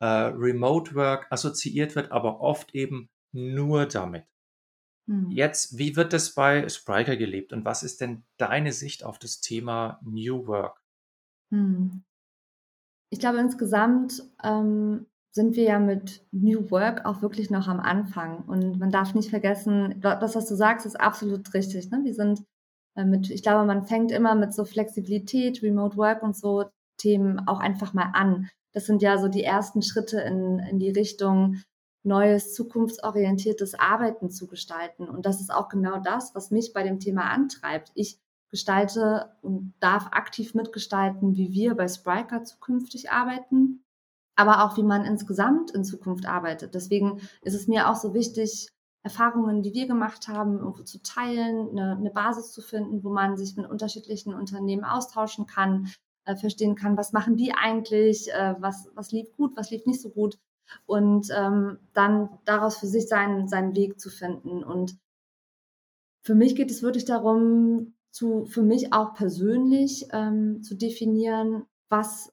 [0.00, 4.24] äh, Remote Work assoziiert wird, aber oft eben nur damit.
[5.06, 5.30] Mhm.
[5.30, 9.40] Jetzt, wie wird das bei Spriker gelebt und was ist denn deine Sicht auf das
[9.40, 10.80] Thema New Work?
[11.50, 12.04] Mhm.
[13.10, 18.44] Ich glaube, insgesamt ähm, sind wir ja mit New Work auch wirklich noch am Anfang.
[18.44, 21.90] Und man darf nicht vergessen, das, was du sagst, ist absolut richtig.
[21.90, 22.00] Ne?
[22.04, 22.44] Wir sind
[22.96, 26.64] mit, ich glaube, man fängt immer mit so Flexibilität, Remote Work und so
[26.98, 28.48] Themen auch einfach mal an.
[28.72, 31.62] Das sind ja so die ersten Schritte in, in die Richtung,
[32.04, 35.08] neues, zukunftsorientiertes Arbeiten zu gestalten.
[35.08, 37.90] Und das ist auch genau das, was mich bei dem Thema antreibt.
[37.94, 38.18] Ich
[38.50, 43.82] gestalte und darf aktiv mitgestalten, wie wir bei Spriker zukünftig arbeiten,
[44.36, 46.74] aber auch wie man insgesamt in Zukunft arbeitet.
[46.74, 48.68] Deswegen ist es mir auch so wichtig,
[49.04, 53.36] Erfahrungen, die wir gemacht haben, irgendwo zu teilen, eine, eine Basis zu finden, wo man
[53.36, 55.92] sich mit unterschiedlichen Unternehmen austauschen kann,
[56.24, 60.00] äh, verstehen kann, was machen die eigentlich, äh, was, was lief gut, was lief nicht
[60.00, 60.38] so gut
[60.86, 64.64] und ähm, dann daraus für sich seinen, seinen Weg zu finden.
[64.64, 64.96] Und
[66.22, 72.32] für mich geht es wirklich darum, zu, für mich auch persönlich ähm, zu definieren, was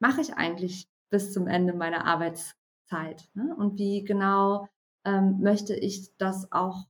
[0.00, 3.54] mache ich eigentlich bis zum Ende meiner Arbeitszeit ne?
[3.56, 4.68] und wie genau
[5.06, 6.86] ähm, möchte ich das auch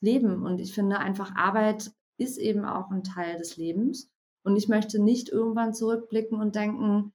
[0.00, 0.44] leben.
[0.44, 4.08] Und ich finde einfach, Arbeit ist eben auch ein Teil des Lebens.
[4.44, 7.12] Und ich möchte nicht irgendwann zurückblicken und denken,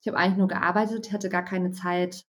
[0.00, 2.26] ich habe eigentlich nur gearbeitet, hatte gar keine Zeit,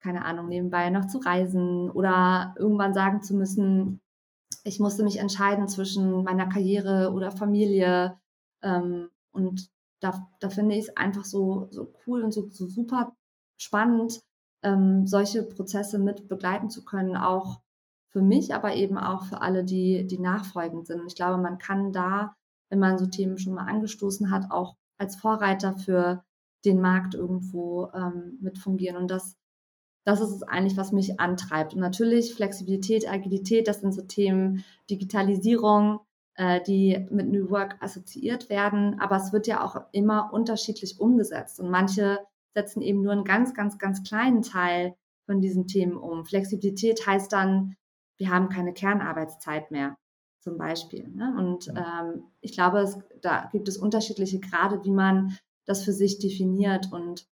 [0.00, 4.00] keine Ahnung, nebenbei noch zu reisen oder irgendwann sagen zu müssen,
[4.64, 8.18] ich musste mich entscheiden zwischen meiner Karriere oder Familie.
[8.62, 13.16] Ähm, und da, da finde ich es einfach so, so cool und so, so super
[13.56, 14.22] spannend,
[14.62, 17.60] ähm, solche Prozesse mit begleiten zu können, auch
[18.10, 21.02] für mich, aber eben auch für alle, die, die nachfolgend sind.
[21.06, 22.34] Ich glaube, man kann da,
[22.70, 26.24] wenn man so Themen schon mal angestoßen hat, auch als Vorreiter für
[26.64, 28.96] den Markt irgendwo ähm, mit fungieren.
[28.96, 29.36] Und das,
[30.04, 31.74] das ist es eigentlich, was mich antreibt.
[31.74, 36.00] Und natürlich Flexibilität, Agilität, das sind so Themen, Digitalisierung,
[36.34, 38.98] äh, die mit New Work assoziiert werden.
[38.98, 41.60] Aber es wird ja auch immer unterschiedlich umgesetzt.
[41.60, 42.18] Und manche
[42.56, 46.24] setzen eben nur einen ganz, ganz, ganz kleinen Teil von diesen Themen um.
[46.24, 47.76] Flexibilität heißt dann,
[48.16, 49.98] wir haben keine Kernarbeitszeit mehr,
[50.40, 51.06] zum Beispiel.
[51.08, 51.34] Ne?
[51.36, 56.18] Und ähm, ich glaube, es, da gibt es unterschiedliche Grade, wie man das für sich
[56.18, 56.90] definiert.
[56.92, 57.28] Und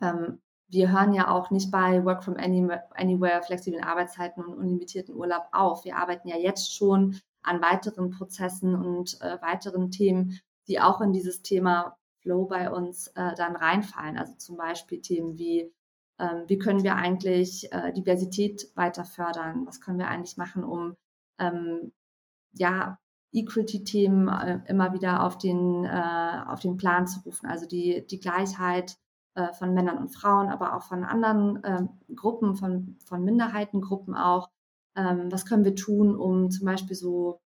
[0.00, 5.44] ähm, wir hören ja auch nicht bei Work from Anywhere, flexiblen Arbeitszeiten und unlimitierten Urlaub
[5.52, 5.84] auf.
[5.84, 11.12] Wir arbeiten ja jetzt schon an weiteren Prozessen und äh, weiteren Themen, die auch in
[11.12, 11.97] dieses Thema
[12.28, 14.18] Flow bei uns äh, dann reinfallen.
[14.18, 15.72] Also zum Beispiel Themen wie,
[16.18, 19.66] ähm, wie können wir eigentlich äh, Diversität weiter fördern?
[19.66, 20.94] Was können wir eigentlich machen, um
[21.38, 21.90] ähm,
[22.52, 22.98] ja,
[23.32, 27.46] Equality-Themen äh, immer wieder auf den, äh, auf den Plan zu rufen.
[27.46, 28.98] Also die, die Gleichheit
[29.34, 34.50] äh, von Männern und Frauen, aber auch von anderen ähm, Gruppen, von, von Minderheitengruppen auch.
[34.96, 37.40] Ähm, was können wir tun, um zum Beispiel so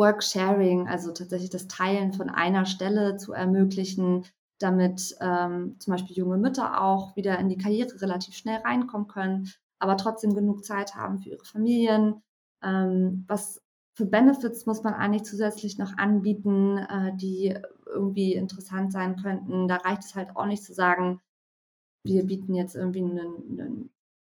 [0.00, 4.24] Work-Sharing, also tatsächlich das Teilen von einer Stelle zu ermöglichen,
[4.58, 9.50] damit ähm, zum Beispiel junge Mütter auch wieder in die Karriere relativ schnell reinkommen können,
[9.78, 12.22] aber trotzdem genug Zeit haben für ihre Familien.
[12.62, 13.62] Ähm, was
[13.94, 19.68] für Benefits muss man eigentlich zusätzlich noch anbieten, äh, die irgendwie interessant sein könnten.
[19.68, 21.20] Da reicht es halt auch nicht zu sagen,
[22.02, 23.18] wir bieten jetzt irgendwie einen,
[23.60, 23.90] einen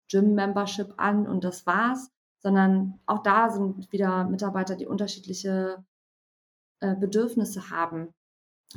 [0.09, 5.83] Gym-Membership an und das war's, sondern auch da sind wieder Mitarbeiter, die unterschiedliche
[6.79, 8.13] äh, Bedürfnisse haben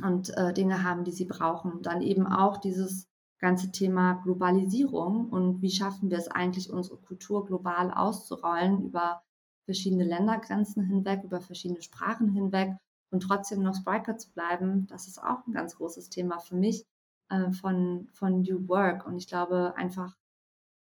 [0.03, 1.81] und äh, Dinge haben, die sie brauchen.
[1.81, 3.07] Dann eben auch dieses
[3.39, 9.21] ganze Thema Globalisierung und wie schaffen wir es eigentlich, unsere Kultur global auszurollen über
[9.65, 12.77] verschiedene Ländergrenzen hinweg, über verschiedene Sprachen hinweg
[13.11, 16.85] und trotzdem noch Spriker zu bleiben, das ist auch ein ganz großes Thema für mich
[17.29, 19.05] äh, von, von New Work.
[19.05, 20.15] Und ich glaube einfach,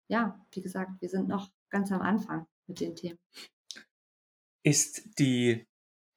[0.08, 3.20] ja, wie gesagt, wir sind noch ganz am Anfang mit den Themen.
[4.64, 5.68] Ist die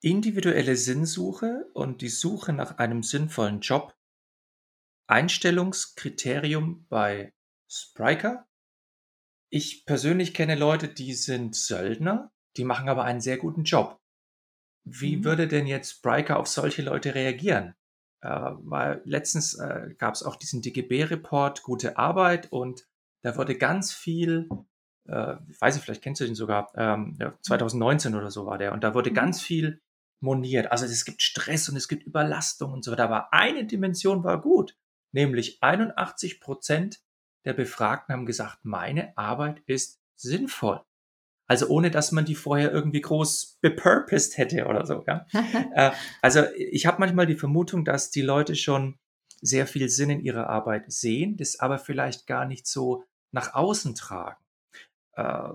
[0.01, 3.95] individuelle Sinnsuche und die Suche nach einem sinnvollen Job
[5.07, 7.33] Einstellungskriterium bei
[7.67, 8.47] Spriker?
[9.49, 13.99] Ich persönlich kenne Leute, die sind Söldner die machen aber einen sehr guten Job.
[14.83, 15.25] Wie mhm.
[15.25, 17.75] würde denn jetzt Spriker auf solche Leute reagieren?
[18.21, 22.87] Äh, weil letztens äh, gab es auch diesen DGB-Report Gute Arbeit und
[23.21, 24.47] da wurde ganz viel,
[25.07, 28.73] äh, weiß ich, vielleicht kennst du den sogar, ähm, ja, 2019 oder so war der,
[28.73, 29.15] und da wurde mhm.
[29.15, 29.81] ganz viel
[30.19, 30.71] moniert.
[30.71, 33.03] Also es gibt Stress und es gibt Überlastung und so weiter.
[33.05, 34.75] Aber eine Dimension war gut,
[35.11, 36.99] nämlich 81 Prozent
[37.45, 40.81] der Befragten haben gesagt, meine Arbeit ist sinnvoll.
[41.47, 45.03] Also ohne, dass man die vorher irgendwie groß bepurposed hätte oder so.
[45.05, 45.27] Ja?
[45.75, 45.91] äh,
[46.21, 48.97] also ich habe manchmal die Vermutung, dass die Leute schon
[49.41, 53.93] sehr viel Sinn in ihrer Arbeit sehen, das aber vielleicht gar nicht so nach außen
[53.93, 54.43] tragen.
[55.15, 55.49] Äh,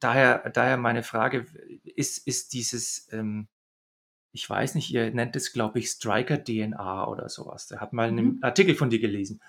[0.00, 1.46] daher, daher meine Frage,
[1.84, 3.48] ist, ist dieses, ähm,
[4.32, 7.68] ich weiß nicht, ihr nennt es, glaube ich, Striker-DNA oder sowas.
[7.68, 8.38] Der hat mal einen mhm.
[8.42, 9.40] Artikel von dir gelesen.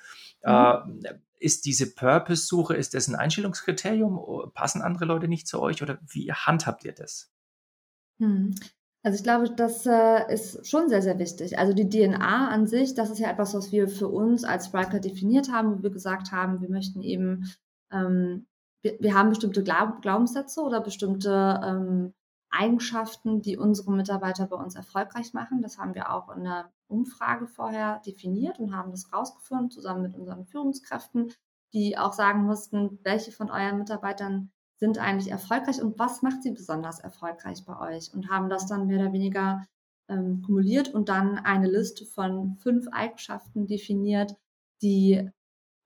[0.43, 0.99] Mhm.
[1.03, 4.51] Äh, ist diese Purpose-Suche, ist das ein Einstellungskriterium?
[4.53, 7.33] Passen andere Leute nicht zu euch oder wie handhabt ihr das?
[8.19, 8.55] Hm.
[9.03, 11.59] Also ich glaube, das äh, ist schon sehr, sehr wichtig.
[11.59, 15.01] Also die DNA an sich, das ist ja etwas, was wir für uns als Spriker
[15.01, 17.51] definiert haben, wo wir gesagt haben, wir möchten eben,
[17.91, 18.45] ähm,
[18.83, 22.13] wir, wir, haben bestimmte Glaub Glaubenssätze oder bestimmte ähm,
[22.51, 25.61] Eigenschaften, die unsere Mitarbeiter bei uns erfolgreich machen.
[25.61, 30.15] Das haben wir auch in der Umfrage vorher definiert und haben das rausgefunden, zusammen mit
[30.15, 31.33] unseren Führungskräften,
[31.73, 36.51] die auch sagen mussten, welche von euren Mitarbeitern sind eigentlich erfolgreich und was macht sie
[36.51, 39.65] besonders erfolgreich bei euch und haben das dann mehr oder weniger
[40.09, 44.35] ähm, kumuliert und dann eine Liste von fünf Eigenschaften definiert,
[44.81, 45.29] die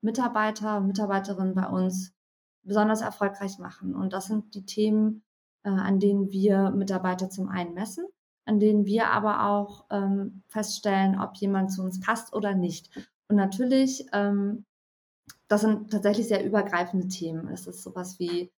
[0.02, 2.12] Mitarbeiter und Mitarbeiterinnen bei uns
[2.62, 3.94] besonders erfolgreich machen.
[3.94, 5.22] Und das sind die Themen,
[5.64, 8.04] äh, an denen wir Mitarbeiter zum einen messen,
[8.44, 12.90] an denen wir aber auch ähm, feststellen, ob jemand zu uns passt oder nicht.
[13.28, 14.64] Und natürlich, ähm,
[15.48, 17.48] das sind tatsächlich sehr übergreifende Themen.
[17.48, 18.50] Es ist sowas wie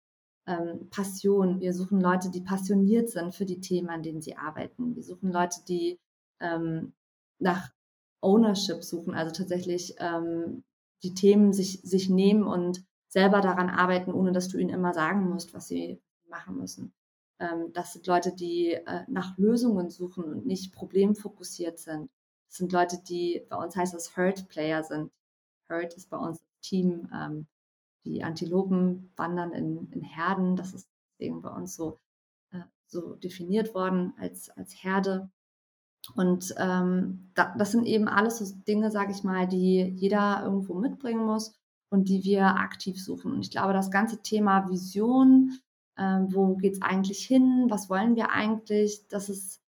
[0.46, 1.60] ähm, Passion.
[1.60, 4.94] Wir suchen Leute, die passioniert sind für die Themen, an denen sie arbeiten.
[4.96, 5.98] Wir suchen Leute, die
[6.40, 6.92] ähm,
[7.38, 7.70] nach
[8.20, 10.62] Ownership suchen, also tatsächlich ähm,
[11.02, 15.28] die Themen sich, sich nehmen und selber daran arbeiten, ohne dass du ihnen immer sagen
[15.28, 16.94] musst, was sie machen müssen.
[17.40, 22.08] Ähm, das sind Leute, die äh, nach Lösungen suchen und nicht problemfokussiert sind.
[22.48, 25.10] Das sind Leute, die bei uns heißt das Herd Player sind.
[25.68, 27.08] Herd ist bei uns Team.
[27.12, 27.46] Ähm,
[28.04, 30.56] die Antilopen wandern in, in Herden.
[30.56, 31.98] Das ist deswegen bei uns so,
[32.52, 35.30] äh, so definiert worden als, als Herde.
[36.14, 40.74] Und ähm, da, das sind eben alles so Dinge, sage ich mal, die jeder irgendwo
[40.74, 41.59] mitbringen muss
[41.90, 43.33] und die wir aktiv suchen.
[43.33, 45.59] Und ich glaube, das ganze Thema Vision,
[45.98, 49.61] ähm, wo geht es eigentlich hin, was wollen wir eigentlich, das ist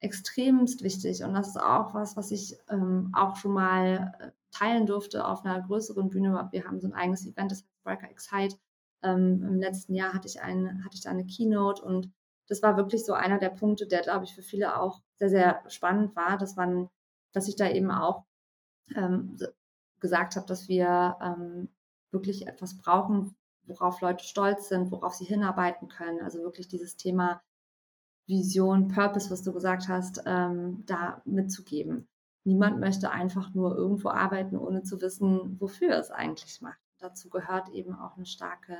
[0.00, 4.86] extremst wichtig und das ist auch was, was ich ähm, auch schon mal äh, teilen
[4.86, 6.48] durfte auf einer größeren Bühne.
[6.52, 8.56] Wir haben so ein eigenes Event, das heißt Breaker Excite.
[9.02, 12.10] Ähm, Im letzten Jahr hatte ich, ein, hatte ich da eine Keynote und
[12.48, 15.62] das war wirklich so einer der Punkte, der, glaube ich, für viele auch sehr, sehr
[15.68, 16.90] spannend war, dass man,
[17.32, 18.24] dass ich da eben auch
[18.94, 19.38] ähm,
[20.04, 21.70] gesagt habe, dass wir ähm,
[22.10, 26.20] wirklich etwas brauchen, worauf Leute stolz sind, worauf sie hinarbeiten können.
[26.20, 27.40] Also wirklich dieses Thema
[28.26, 32.06] Vision, Purpose, was du gesagt hast, ähm, da mitzugeben.
[32.44, 36.78] Niemand möchte einfach nur irgendwo arbeiten, ohne zu wissen, wofür es eigentlich macht.
[36.98, 38.76] Dazu gehört eben auch eine starke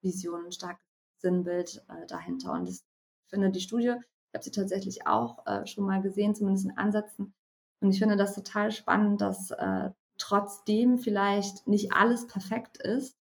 [0.00, 0.86] Vision, ein starkes
[1.18, 2.52] Sinnbild äh, dahinter.
[2.52, 2.80] Und ich
[3.26, 7.34] finde die Studie, ich habe sie tatsächlich auch äh, schon mal gesehen, zumindest in Ansätzen.
[7.80, 13.16] Und ich finde das total spannend, dass äh, trotzdem vielleicht nicht alles perfekt ist,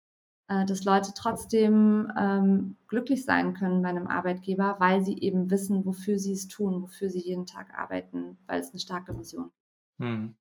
[0.48, 5.86] äh, dass Leute trotzdem ähm, glücklich sein können bei einem Arbeitgeber, weil sie eben wissen,
[5.86, 10.06] wofür sie es tun, wofür sie jeden Tag arbeiten, weil es eine starke Vision ist.
[10.06, 10.36] Hm.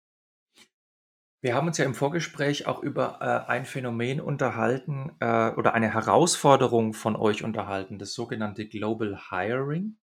[1.40, 5.92] Wir haben uns ja im Vorgespräch auch über äh, ein Phänomen unterhalten äh, oder eine
[5.92, 9.98] Herausforderung von euch unterhalten, das sogenannte Global Hiring.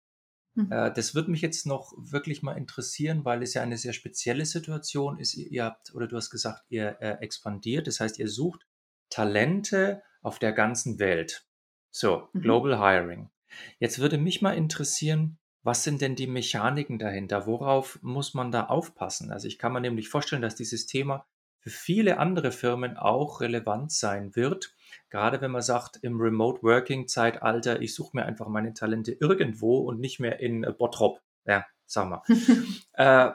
[0.58, 0.72] Mhm.
[0.72, 4.44] Äh, das würde mich jetzt noch wirklich mal interessieren, weil es ja eine sehr spezielle
[4.44, 5.34] Situation ist.
[5.34, 8.66] Ihr, ihr habt, oder du hast gesagt, ihr äh, expandiert, das heißt, ihr sucht
[9.08, 11.46] Talente auf der ganzen Welt.
[11.90, 12.40] So, mhm.
[12.40, 13.30] Global Hiring.
[13.78, 17.46] Jetzt würde mich mal interessieren, was sind denn die Mechaniken dahinter?
[17.46, 19.30] Worauf muss man da aufpassen?
[19.30, 21.26] Also ich kann mir nämlich vorstellen, dass dieses Thema
[21.58, 24.74] für viele andere Firmen auch relevant sein wird.
[25.10, 29.78] Gerade wenn man sagt, im Remote Working Zeitalter, ich suche mir einfach meine Talente irgendwo
[29.78, 31.20] und nicht mehr in Bottrop.
[31.46, 32.22] Ja, sag mal.
[32.92, 33.30] äh,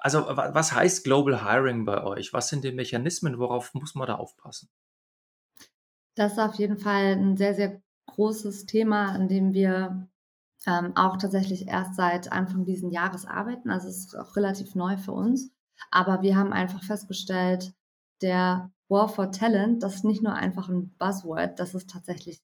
[0.00, 2.32] also was heißt Global Hiring bei euch?
[2.32, 3.38] Was sind die Mechanismen?
[3.38, 4.68] Worauf muss man da aufpassen?
[6.14, 10.08] Das ist auf jeden Fall ein sehr, sehr großes Thema, an dem wir
[10.66, 13.70] ähm, auch tatsächlich erst seit Anfang diesen Jahres arbeiten.
[13.70, 15.53] Also es ist auch relativ neu für uns.
[15.90, 17.72] Aber wir haben einfach festgestellt,
[18.22, 22.40] der War for Talent, das ist nicht nur einfach ein Buzzword, das ist tatsächlich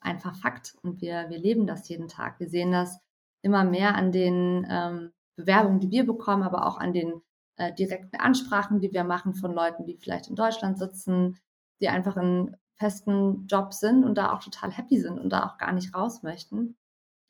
[0.00, 0.76] einfach Fakt.
[0.82, 2.40] Und wir, wir leben das jeden Tag.
[2.40, 2.98] Wir sehen das
[3.42, 7.22] immer mehr an den ähm, Bewerbungen, die wir bekommen, aber auch an den
[7.56, 11.38] äh, direkten Ansprachen, die wir machen von Leuten, die vielleicht in Deutschland sitzen,
[11.80, 15.58] die einfach in festen Job sind und da auch total happy sind und da auch
[15.58, 16.76] gar nicht raus möchten.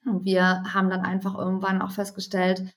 [0.06, 2.72] Und wir haben dann einfach irgendwann auch festgestellt,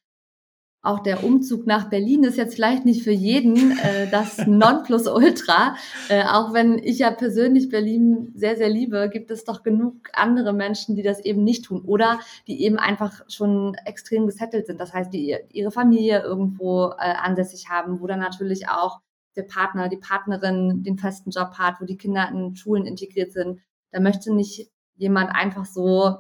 [0.84, 5.78] auch der Umzug nach Berlin ist jetzt vielleicht nicht für jeden äh, das Nonplusultra.
[6.10, 10.52] Äh, auch wenn ich ja persönlich Berlin sehr, sehr liebe, gibt es doch genug andere
[10.52, 14.82] Menschen, die das eben nicht tun oder die eben einfach schon extrem gesettelt sind.
[14.82, 19.00] Das heißt, die ihre Familie irgendwo äh, ansässig haben, wo dann natürlich auch
[19.38, 23.62] der Partner, die Partnerin den festen Job hat, wo die Kinder in Schulen integriert sind.
[23.92, 26.18] Da möchte nicht jemand einfach so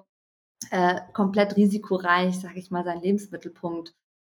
[0.71, 3.93] äh, komplett risikoreich, sage ich mal, seinen Lebensmittelpunkt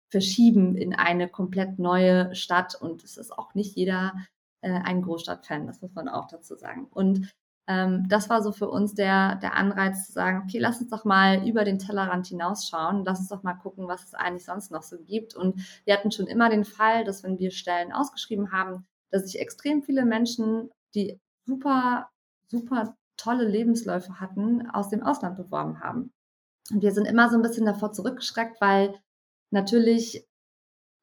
[0.09, 2.75] verschieben in eine komplett neue Stadt.
[2.75, 4.13] Und es ist auch nicht jeder
[4.61, 6.87] äh, ein Großstadtfan, das muss man auch dazu sagen.
[6.91, 7.31] Und
[7.67, 11.05] ähm, das war so für uns der, der Anreiz zu sagen, okay, lass uns doch
[11.05, 14.81] mal über den Tellerrand hinausschauen, lass uns doch mal gucken, was es eigentlich sonst noch
[14.83, 15.35] so gibt.
[15.35, 19.39] Und wir hatten schon immer den Fall, dass wenn wir Stellen ausgeschrieben haben, dass sich
[19.39, 22.09] extrem viele Menschen, die super,
[22.47, 26.11] super tolle Lebensläufe hatten, aus dem Ausland beworben haben.
[26.71, 28.95] Und wir sind immer so ein bisschen davor zurückgeschreckt, weil
[29.51, 30.25] natürlich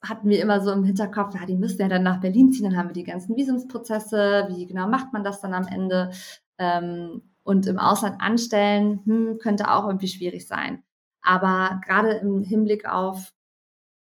[0.02, 2.76] hatten wir immer so im Hinterkopf, ja, die müssen ja dann nach Berlin ziehen, dann
[2.76, 6.10] haben wir die ganzen Visumsprozesse, wie genau macht man das dann am Ende?
[6.58, 10.82] ähm, und im Ausland anstellen, hm, könnte auch irgendwie schwierig sein.
[11.22, 13.32] Aber gerade im Hinblick auf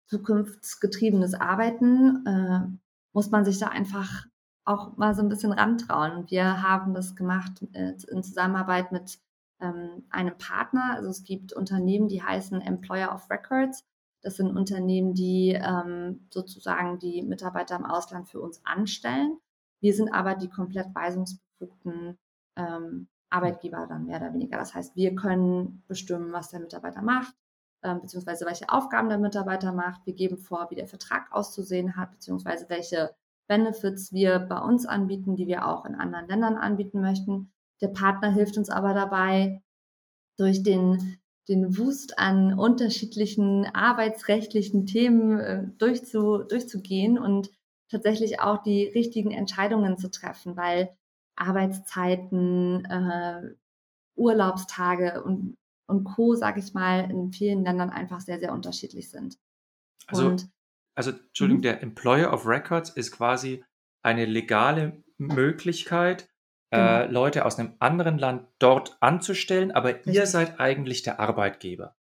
[0.08, 2.60] zukunftsgetriebenes Arbeiten äh,
[3.12, 4.26] muss man sich da einfach
[4.64, 6.28] auch mal so ein bisschen rantrauen.
[6.28, 9.18] Wir haben das gemacht äh, in Zusammenarbeit mit
[9.60, 10.94] ähm, einem Partner.
[10.96, 13.84] Also es gibt Unternehmen, die heißen Employer of Records.
[14.22, 19.38] Das sind Unternehmen, die ähm, sozusagen die Mitarbeiter im Ausland für uns anstellen.
[19.80, 22.18] Wir sind aber die komplett weisungsbefugten
[22.56, 24.58] ähm, Arbeitgeber dann mehr oder weniger.
[24.58, 27.34] Das heißt, wir können bestimmen, was der Mitarbeiter macht,
[27.82, 30.04] ähm, beziehungsweise welche Aufgaben der Mitarbeiter macht.
[30.04, 33.14] Wir geben vor, wie der Vertrag auszusehen hat, beziehungsweise welche
[33.48, 37.52] Benefits wir bei uns anbieten, die wir auch in anderen Ländern anbieten möchten.
[37.80, 39.62] Der Partner hilft uns aber dabei,
[40.36, 41.19] durch den,
[41.50, 47.50] den Wust an unterschiedlichen arbeitsrechtlichen Themen äh, durchzu, durchzugehen und
[47.90, 50.96] tatsächlich auch die richtigen Entscheidungen zu treffen, weil
[51.34, 53.54] Arbeitszeiten, äh,
[54.14, 55.56] Urlaubstage und,
[55.88, 59.36] und Co., sage ich mal, in vielen Ländern einfach sehr, sehr unterschiedlich sind.
[60.06, 60.48] Also, und,
[60.94, 61.62] also Entschuldigung, mhm.
[61.62, 63.64] der Employer of Records ist quasi
[64.02, 66.29] eine legale Möglichkeit,
[66.70, 67.12] äh, genau.
[67.12, 70.14] Leute aus einem anderen Land dort anzustellen, aber Richtig.
[70.14, 71.96] ihr seid eigentlich der Arbeitgeber.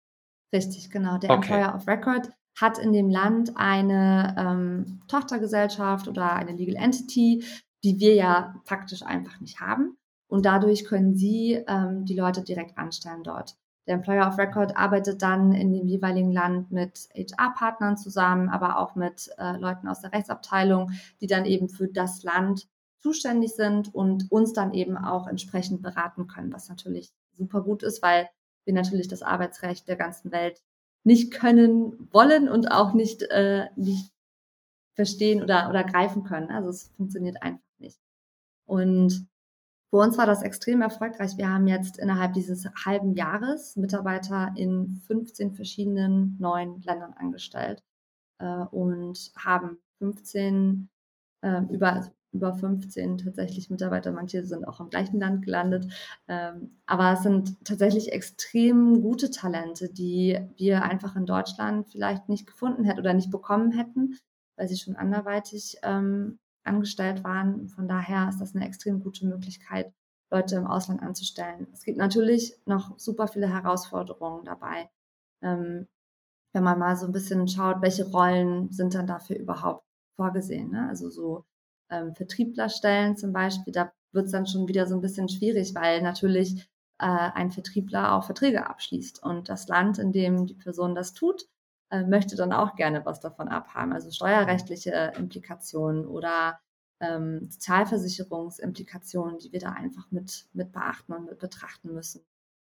[0.53, 1.17] Richtig, genau.
[1.17, 1.53] Der okay.
[1.53, 7.43] Employer of Record hat in dem Land eine ähm, Tochtergesellschaft oder eine Legal Entity,
[7.83, 9.97] die wir ja faktisch einfach nicht haben.
[10.27, 13.55] Und dadurch können sie ähm, die Leute direkt anstellen dort.
[13.87, 18.93] Der Employer of Record arbeitet dann in dem jeweiligen Land mit HR-Partnern zusammen, aber auch
[18.93, 20.91] mit äh, Leuten aus der Rechtsabteilung,
[21.21, 22.67] die dann eben für das Land
[22.99, 28.01] zuständig sind und uns dann eben auch entsprechend beraten können, was natürlich super gut ist,
[28.01, 28.29] weil
[28.65, 30.61] wir natürlich das Arbeitsrecht der ganzen Welt
[31.03, 34.11] nicht können wollen und auch nicht, äh, nicht
[34.95, 36.51] verstehen oder, oder greifen können.
[36.51, 37.99] Also es funktioniert einfach nicht.
[38.65, 39.27] Und
[39.89, 41.37] für uns war das extrem erfolgreich.
[41.37, 47.81] Wir haben jetzt innerhalb dieses halben Jahres Mitarbeiter in 15 verschiedenen neuen Ländern angestellt
[48.39, 50.89] äh, und haben 15
[51.41, 54.11] äh, über also über 15 tatsächlich Mitarbeiter.
[54.11, 55.91] Manche sind auch im gleichen Land gelandet.
[56.27, 62.45] Ähm, aber es sind tatsächlich extrem gute Talente, die wir einfach in Deutschland vielleicht nicht
[62.45, 64.17] gefunden hätten oder nicht bekommen hätten,
[64.55, 67.67] weil sie schon anderweitig ähm, angestellt waren.
[67.69, 69.91] Von daher ist das eine extrem gute Möglichkeit,
[70.31, 71.67] Leute im Ausland anzustellen.
[71.73, 74.89] Es gibt natürlich noch super viele Herausforderungen dabei.
[75.41, 75.87] Ähm,
[76.53, 79.83] wenn man mal so ein bisschen schaut, welche Rollen sind dann dafür überhaupt
[80.15, 80.71] vorgesehen.
[80.71, 80.87] Ne?
[80.89, 81.45] Also so
[81.89, 86.01] ähm, Vertrieblerstellen zum Beispiel, da wird es dann schon wieder so ein bisschen schwierig, weil
[86.01, 86.69] natürlich
[86.99, 91.47] äh, ein Vertriebler auch Verträge abschließt und das Land, in dem die Person das tut,
[91.91, 93.93] äh, möchte dann auch gerne was davon abhaben.
[93.93, 96.59] Also steuerrechtliche Implikationen oder
[96.99, 102.25] ähm, Sozialversicherungsimplikationen, die wir da einfach mit, mit beachten und mit betrachten müssen.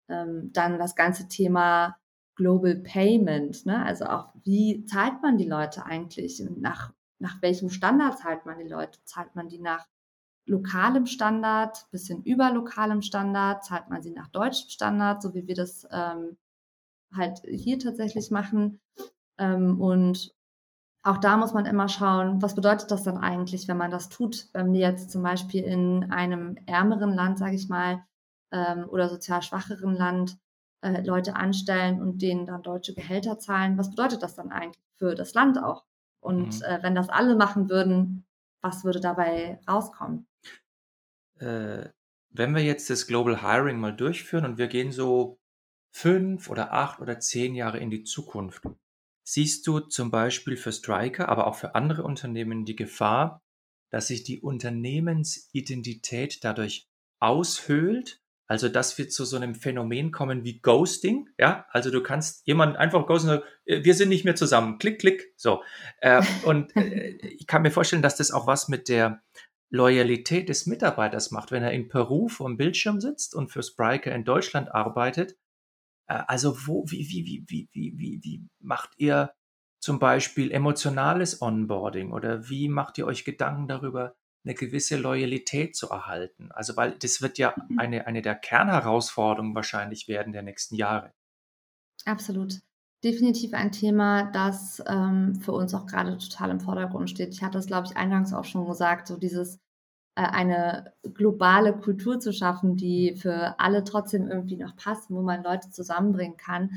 [0.10, 1.98] Ähm, dann das ganze Thema
[2.36, 3.84] Global Payment, ne?
[3.86, 8.68] also auch wie zahlt man die Leute eigentlich nach nach welchem Standard zahlt man die
[8.68, 9.00] Leute?
[9.04, 9.88] Zahlt man die nach
[10.46, 13.64] lokalem Standard, bisschen über lokalem Standard?
[13.64, 16.38] Zahlt man sie nach deutschem Standard, so wie wir das ähm,
[17.14, 18.80] halt hier tatsächlich machen?
[19.38, 20.36] Ähm, und
[21.04, 24.50] auch da muss man immer schauen, was bedeutet das dann eigentlich, wenn man das tut?
[24.54, 28.04] Wenn wir jetzt zum Beispiel in einem ärmeren Land, sage ich mal,
[28.52, 30.38] ähm, oder sozial schwacheren Land
[30.82, 35.14] äh, Leute anstellen und denen dann deutsche Gehälter zahlen, was bedeutet das dann eigentlich für
[35.16, 35.86] das Land auch?
[36.26, 36.64] Und mhm.
[36.64, 38.26] äh, wenn das alle machen würden,
[38.62, 40.26] was würde dabei rauskommen?
[41.40, 41.90] Äh,
[42.32, 45.38] wenn wir jetzt das Global Hiring mal durchführen und wir gehen so
[45.94, 48.64] fünf oder acht oder zehn Jahre in die Zukunft,
[49.24, 53.44] siehst du zum Beispiel für Striker, aber auch für andere Unternehmen die Gefahr,
[53.92, 56.88] dass sich die Unternehmensidentität dadurch
[57.22, 61.66] aushöhlt also, dass wir zu so einem Phänomen kommen wie Ghosting, ja.
[61.70, 65.34] Also du kannst jemanden einfach ghosten, sagen, äh, wir sind nicht mehr zusammen, klick, klick,
[65.36, 65.64] so.
[66.00, 69.24] Äh, und äh, ich kann mir vorstellen, dass das auch was mit der
[69.72, 74.24] Loyalität des Mitarbeiters macht, wenn er in Peru vorm Bildschirm sitzt und für Spriker in
[74.24, 75.36] Deutschland arbeitet.
[76.08, 79.34] Äh, also wo, wie, wie, wie, wie, wie, wie, wie macht ihr
[79.80, 84.16] zum Beispiel emotionales Onboarding oder wie macht ihr euch Gedanken darüber,
[84.46, 86.50] eine gewisse Loyalität zu erhalten.
[86.52, 87.80] Also weil das wird ja mhm.
[87.80, 91.14] eine, eine der Kernherausforderungen wahrscheinlich werden der nächsten Jahre.
[92.06, 92.62] Absolut.
[93.04, 97.34] Definitiv ein Thema, das ähm, für uns auch gerade total im Vordergrund steht.
[97.34, 99.60] Ich hatte das, glaube ich, eingangs auch schon gesagt, so dieses
[100.16, 105.44] äh, eine globale Kultur zu schaffen, die für alle trotzdem irgendwie noch passt, wo man
[105.44, 106.72] Leute zusammenbringen kann.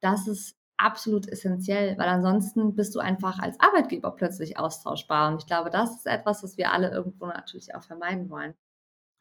[0.00, 5.30] Das ist absolut essentiell, weil ansonsten bist du einfach als Arbeitgeber plötzlich austauschbar.
[5.30, 8.54] Und ich glaube, das ist etwas, was wir alle irgendwo natürlich auch vermeiden wollen.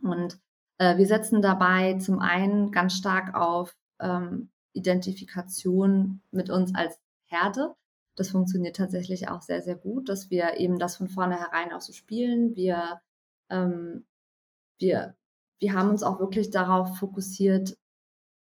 [0.01, 0.39] Und
[0.77, 7.75] äh, wir setzen dabei zum einen ganz stark auf ähm, Identifikation mit uns als Herde.
[8.15, 11.93] Das funktioniert tatsächlich auch sehr, sehr gut, dass wir eben das von vornherein auch so
[11.93, 12.55] spielen.
[12.55, 13.01] Wir,
[13.49, 14.05] ähm,
[14.79, 15.15] wir,
[15.59, 17.77] wir haben uns auch wirklich darauf fokussiert,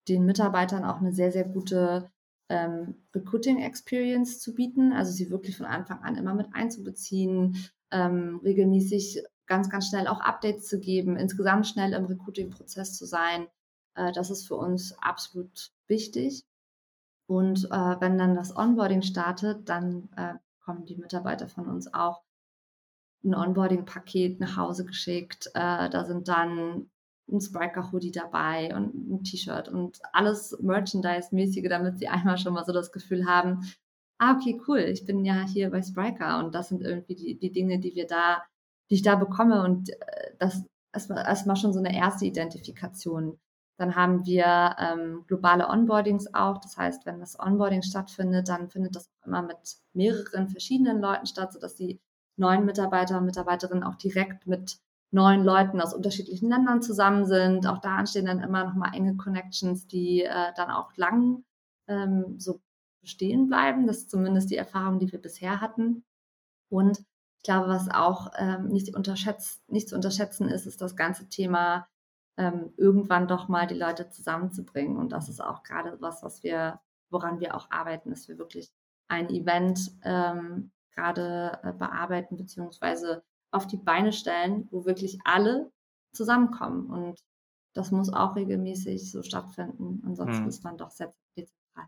[0.08, 2.12] den Mitarbeitern auch eine sehr, sehr gute
[2.50, 7.58] ähm, Recruiting Experience zu bieten, also sie wirklich von Anfang an immer mit einzubeziehen,
[7.92, 13.48] ähm, regelmäßig ganz, ganz schnell auch Updates zu geben, insgesamt schnell im Recruiting-Prozess zu sein.
[13.96, 16.46] Äh, das ist für uns absolut wichtig.
[17.28, 22.24] Und äh, wenn dann das Onboarding startet, dann äh, kommen die Mitarbeiter von uns auch
[23.24, 25.48] ein Onboarding-Paket nach Hause geschickt.
[25.56, 26.90] Äh, da sind dann
[27.32, 32.74] ein Spriker-Hoodie dabei und ein T-Shirt und alles Merchandise-mäßige, damit sie einmal schon mal so
[32.74, 33.62] das Gefühl haben,
[34.20, 37.52] ah, okay, cool, ich bin ja hier bei Spriker und das sind irgendwie die, die
[37.52, 38.44] Dinge, die wir da,
[38.90, 40.64] die ich da bekomme und äh, das
[40.96, 43.38] ist erstmal schon so eine erste Identifikation.
[43.78, 46.60] Dann haben wir ähm, globale Onboardings auch.
[46.60, 49.58] Das heißt, wenn das Onboarding stattfindet, dann findet das immer mit
[49.94, 52.00] mehreren verschiedenen Leuten statt, sodass die
[52.38, 54.78] neuen Mitarbeiter und Mitarbeiterinnen auch direkt mit
[55.12, 57.68] neuen Leuten aus unterschiedlichen Ländern zusammen sind.
[57.68, 61.44] Auch da entstehen dann immer noch mal enge Connections, die äh, dann auch lang
[61.88, 62.62] ähm, so
[63.02, 63.88] bestehen bleiben.
[63.88, 66.04] Das ist zumindest die Erfahrung, die wir bisher hatten.
[66.70, 68.94] Und ich glaube, was auch ähm, nicht,
[69.68, 71.88] nicht zu unterschätzen ist, ist das ganze Thema,
[72.38, 74.98] ähm, irgendwann doch mal die Leute zusammenzubringen.
[74.98, 78.72] Und das ist auch gerade was, was wir, woran wir auch arbeiten, dass wir wirklich
[79.08, 83.24] ein Event ähm, gerade äh, bearbeiten beziehungsweise
[83.56, 85.72] auf die Beine stellen, wo wirklich alle
[86.14, 86.88] zusammenkommen.
[86.88, 87.20] Und
[87.74, 90.02] das muss auch regelmäßig so stattfinden.
[90.06, 90.50] Ansonsten hm.
[90.50, 91.88] ist man doch sehr dezentral.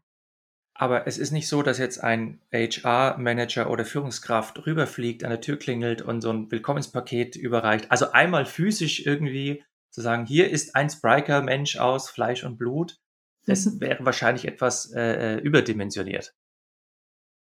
[0.73, 5.57] Aber es ist nicht so, dass jetzt ein HR-Manager oder Führungskraft rüberfliegt, an der Tür
[5.57, 7.91] klingelt und so ein Willkommenspaket überreicht.
[7.91, 12.99] Also einmal physisch irgendwie zu sagen, hier ist ein Spriker-Mensch aus Fleisch und Blut.
[13.45, 16.33] Das wäre wahrscheinlich etwas äh, äh, überdimensioniert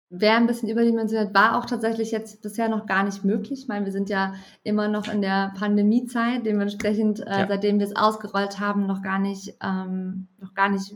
[0.09, 3.63] wäre ein bisschen überdimensioniert, war auch tatsächlich jetzt bisher noch gar nicht möglich.
[3.63, 7.47] Ich meine, wir sind ja immer noch in der Pandemiezeit, dementsprechend, äh, ja.
[7.49, 10.95] seitdem wir es ausgerollt haben, noch gar nicht, ähm, noch gar nicht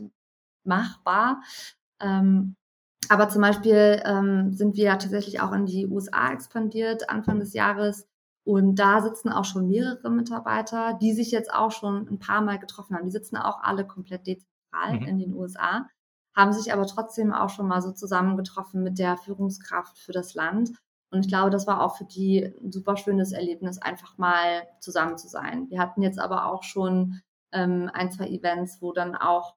[0.63, 1.41] machbar.
[1.99, 2.55] Ähm,
[3.09, 7.53] aber zum Beispiel ähm, sind wir ja tatsächlich auch in die USA expandiert Anfang des
[7.53, 8.07] Jahres.
[8.43, 12.59] Und da sitzen auch schon mehrere Mitarbeiter, die sich jetzt auch schon ein paar Mal
[12.59, 13.05] getroffen haben.
[13.05, 15.07] Die sitzen auch alle komplett dezentral mhm.
[15.07, 15.85] in den USA
[16.35, 20.71] haben sich aber trotzdem auch schon mal so zusammengetroffen mit der Führungskraft für das Land.
[21.11, 25.17] Und ich glaube, das war auch für die ein super schönes Erlebnis, einfach mal zusammen
[25.17, 25.69] zu sein.
[25.69, 27.21] Wir hatten jetzt aber auch schon
[27.51, 29.55] ähm, ein, zwei Events, wo dann auch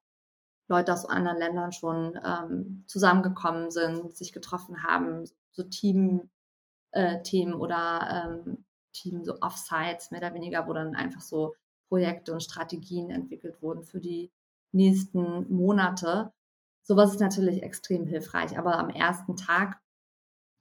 [0.68, 8.40] Leute aus anderen Ländern schon ähm, zusammengekommen sind, sich getroffen haben, so Team-Themen äh, oder
[8.46, 11.54] ähm, Team, so Offsites mehr oder weniger, wo dann einfach so
[11.88, 14.32] Projekte und Strategien entwickelt wurden für die
[14.72, 16.32] nächsten Monate.
[16.86, 19.80] Sowas ist natürlich extrem hilfreich, aber am ersten Tag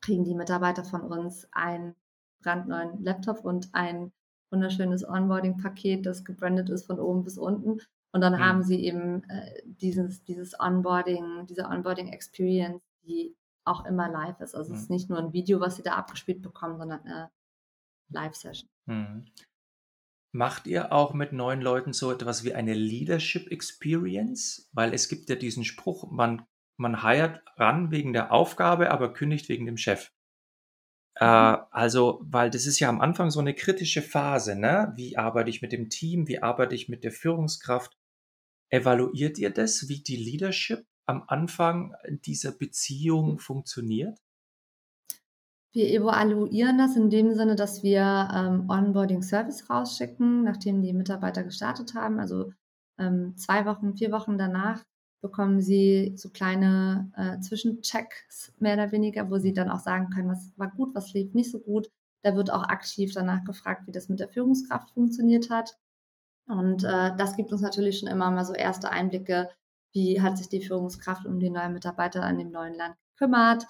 [0.02, 1.96] kriegen die Mitarbeiter von uns einen
[2.42, 4.12] brandneuen Laptop und ein
[4.52, 7.80] wunderschönes Onboarding-Paket, das gebrandet ist von oben bis unten.
[8.12, 8.40] Und dann mhm.
[8.40, 14.56] haben sie eben äh, dieses, dieses Onboarding, diese Onboarding-Experience, die auch immer live ist.
[14.56, 14.76] Also mhm.
[14.76, 17.32] es ist nicht nur ein Video, was sie da abgespielt bekommen, sondern eine
[18.10, 18.70] Live-Session.
[18.86, 19.26] Mhm.
[20.36, 24.68] Macht ihr auch mit neuen Leuten so etwas wie eine Leadership Experience?
[24.74, 29.48] Weil es gibt ja diesen Spruch, man, man heiert ran wegen der Aufgabe, aber kündigt
[29.48, 30.12] wegen dem Chef.
[31.20, 31.58] Äh, mhm.
[31.70, 34.92] also, weil das ist ja am Anfang so eine kritische Phase, ne?
[34.96, 36.28] Wie arbeite ich mit dem Team?
[36.28, 37.96] Wie arbeite ich mit der Führungskraft?
[38.70, 41.94] Evaluiert ihr das, wie die Leadership am Anfang
[42.26, 44.18] dieser Beziehung funktioniert?
[45.74, 51.44] Wir evaluieren das in dem Sinne, dass wir ähm, Onboarding Service rausschicken, nachdem die Mitarbeiter
[51.44, 52.20] gestartet haben.
[52.20, 52.54] Also
[53.00, 54.84] ähm, zwei Wochen, vier Wochen danach
[55.22, 60.30] bekommen sie so kleine äh, Zwischenchecks mehr oder weniger, wo sie dann auch sagen können,
[60.30, 61.90] was war gut, was lief nicht so gut.
[62.24, 65.78] Da wird auch aktiv danach gefragt, wie das mit der Führungskraft funktioniert hat.
[66.46, 69.50] Und äh, das gibt uns natürlich schon immer mal so erste Einblicke,
[69.94, 73.66] wie hat sich die Führungskraft um die neuen Mitarbeiter an dem neuen Land gekümmert,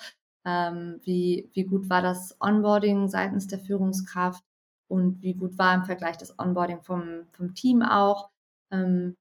[0.45, 4.43] ähm, wie, wie gut war das Onboarding seitens der Führungskraft
[4.87, 8.29] und wie gut war im Vergleich das Onboarding vom, vom Team auch.
[8.71, 9.15] Ähm,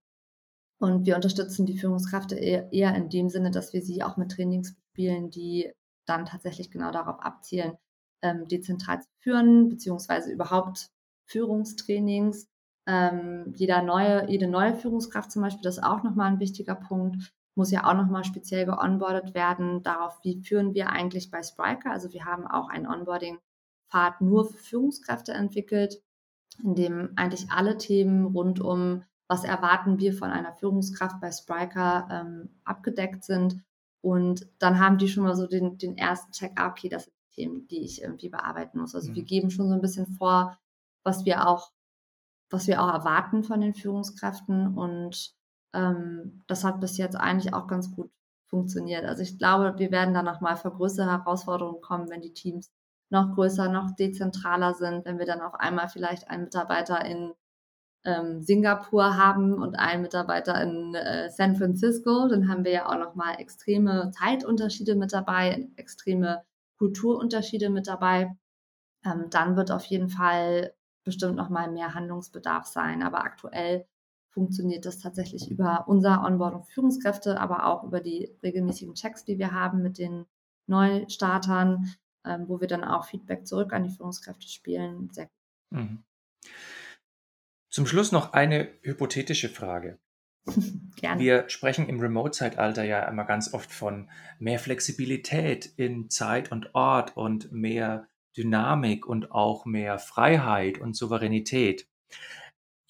[0.78, 4.32] und wir unterstützen die Führungskraft eher, eher in dem Sinne, dass wir sie auch mit
[4.32, 5.70] Trainings spielen, die
[6.06, 7.78] dann tatsächlich genau darauf abzielen,
[8.22, 10.90] ähm, dezentral zu führen, beziehungsweise überhaupt
[11.26, 12.48] Führungstrainings.
[12.86, 17.32] Ähm, jeder neue, jede neue Führungskraft zum Beispiel, das ist auch nochmal ein wichtiger Punkt,
[17.54, 21.90] muss ja auch nochmal speziell geonboardet werden darauf, wie führen wir eigentlich bei Spriker.
[21.90, 26.02] Also wir haben auch einen Onboarding-Pfad nur für Führungskräfte entwickelt,
[26.62, 32.08] in dem eigentlich alle Themen rund um, was erwarten wir von einer Führungskraft bei Spriker
[32.10, 33.62] ähm, abgedeckt sind.
[34.00, 37.14] Und dann haben die schon mal so den, den ersten Check, ah, okay, das sind
[37.32, 38.94] Themen, die ich irgendwie bearbeiten muss.
[38.94, 39.14] Also mhm.
[39.16, 40.58] wir geben schon so ein bisschen vor,
[41.02, 41.72] was wir auch,
[42.50, 45.34] was wir auch erwarten von den Führungskräften und
[45.74, 48.10] ähm, das hat bis jetzt eigentlich auch ganz gut
[48.46, 49.04] funktioniert.
[49.04, 52.70] Also ich glaube, wir werden dann nochmal vor größere Herausforderungen kommen, wenn die Teams
[53.10, 57.32] noch größer, noch dezentraler sind, wenn wir dann auf einmal vielleicht einen Mitarbeiter in
[58.04, 62.98] ähm, Singapur haben und einen Mitarbeiter in äh, San Francisco, dann haben wir ja auch
[62.98, 66.42] nochmal extreme Zeitunterschiede mit dabei, extreme
[66.78, 68.36] Kulturunterschiede mit dabei.
[69.04, 73.02] Ähm, dann wird auf jeden Fall bestimmt nochmal mehr Handlungsbedarf sein.
[73.02, 73.86] Aber aktuell
[74.32, 79.52] funktioniert das tatsächlich über unser Onboarding Führungskräfte, aber auch über die regelmäßigen Checks, die wir
[79.52, 80.26] haben mit den
[80.66, 85.10] Neustartern, ähm, wo wir dann auch Feedback zurück an die Führungskräfte spielen.
[85.12, 85.80] Sehr gut.
[85.80, 86.04] Mhm.
[87.68, 89.98] Zum Schluss noch eine hypothetische Frage.
[90.96, 91.20] Gerne.
[91.20, 97.16] Wir sprechen im Remote-Zeitalter ja immer ganz oft von mehr Flexibilität in Zeit und Ort
[97.16, 101.86] und mehr Dynamik und auch mehr Freiheit und Souveränität.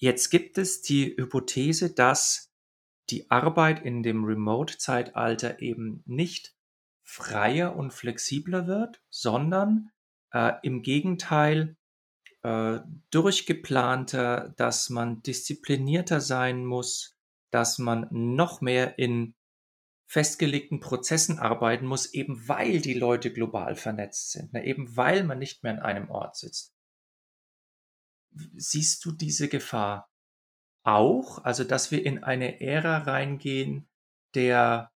[0.03, 2.51] Jetzt gibt es die Hypothese, dass
[3.09, 6.57] die Arbeit in dem Remote-Zeitalter eben nicht
[7.03, 9.91] freier und flexibler wird, sondern
[10.33, 11.77] äh, im Gegenteil
[12.41, 12.79] äh,
[13.11, 17.17] durchgeplanter, dass man disziplinierter sein muss,
[17.49, 19.35] dass man noch mehr in
[20.05, 24.65] festgelegten Prozessen arbeiten muss, eben weil die Leute global vernetzt sind, ne?
[24.65, 26.72] eben weil man nicht mehr an einem Ort sitzt.
[28.55, 30.09] Siehst du diese Gefahr
[30.83, 31.43] auch?
[31.43, 33.87] Also, dass wir in eine Ära reingehen
[34.35, 34.91] der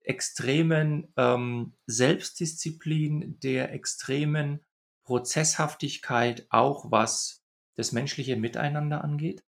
[0.00, 4.60] extremen ähm, Selbstdisziplin, der extremen
[5.04, 7.42] Prozesshaftigkeit, auch was
[7.76, 9.42] das menschliche Miteinander angeht?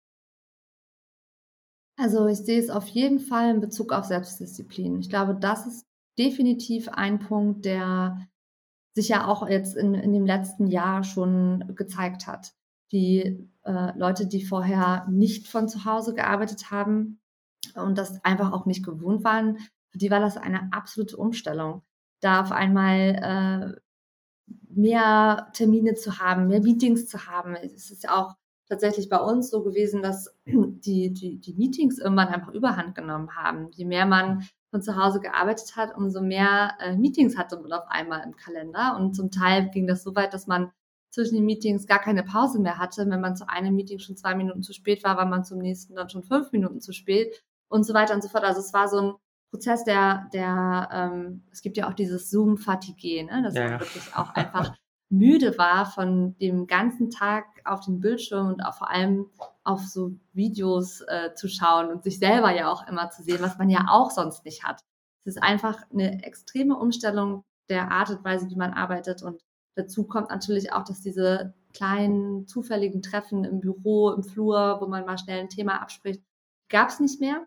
[1.97, 4.99] Also ich sehe es auf jeden Fall in Bezug auf Selbstdisziplin.
[5.01, 5.87] Ich glaube, das ist
[6.19, 8.29] definitiv ein Punkt, der
[8.95, 12.55] sich ja auch jetzt in, in dem letzten Jahr schon gezeigt hat.
[12.93, 17.21] Die äh, Leute, die vorher nicht von zu Hause gearbeitet haben
[17.75, 19.59] und das einfach auch nicht gewohnt waren,
[19.91, 21.83] für die war das eine absolute Umstellung.
[22.21, 23.81] Da auf einmal äh,
[24.69, 27.55] mehr Termine zu haben, mehr Meetings zu haben.
[27.57, 28.37] Es ist ja auch
[28.69, 33.71] tatsächlich bei uns so gewesen, dass die, die, die Meetings irgendwann einfach überhand genommen haben.
[33.73, 37.87] Je mehr man von zu Hause gearbeitet hat, umso mehr äh, Meetings hatte man auf
[37.89, 38.97] einmal im Kalender.
[38.97, 40.71] Und zum Teil ging das so weit, dass man
[41.13, 43.09] zwischen den Meetings gar keine Pause mehr hatte.
[43.09, 45.95] Wenn man zu einem Meeting schon zwei Minuten zu spät war, war man zum nächsten
[45.95, 48.45] dann schon fünf Minuten zu spät und so weiter und so fort.
[48.45, 49.15] Also es war so ein
[49.51, 53.43] Prozess, der, der, ähm, es gibt ja auch dieses Zoom-Fatigue, ne?
[53.43, 54.75] dass ja, man wirklich auch einfach
[55.11, 59.27] müde war von dem ganzen Tag auf dem Bildschirm und auch vor allem
[59.63, 63.59] auf so Videos äh, zu schauen und sich selber ja auch immer zu sehen, was
[63.59, 64.81] man ja auch sonst nicht hat.
[65.25, 69.23] Es ist einfach eine extreme Umstellung der Art und Weise, wie man arbeitet.
[69.23, 69.43] Und
[69.75, 75.05] dazu kommt natürlich auch, dass diese kleinen zufälligen Treffen im Büro, im Flur, wo man
[75.05, 76.23] mal schnell ein Thema abspricht,
[76.69, 77.47] gab es nicht mehr.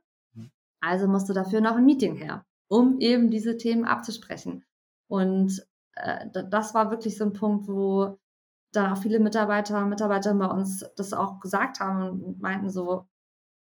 [0.82, 4.64] Also musste dafür noch ein Meeting her, um eben diese Themen abzusprechen.
[5.08, 5.66] Und
[5.96, 8.20] äh, das war wirklich so ein Punkt, wo
[8.72, 13.08] dann auch viele Mitarbeiter, Mitarbeiter bei uns das auch gesagt haben und meinten so,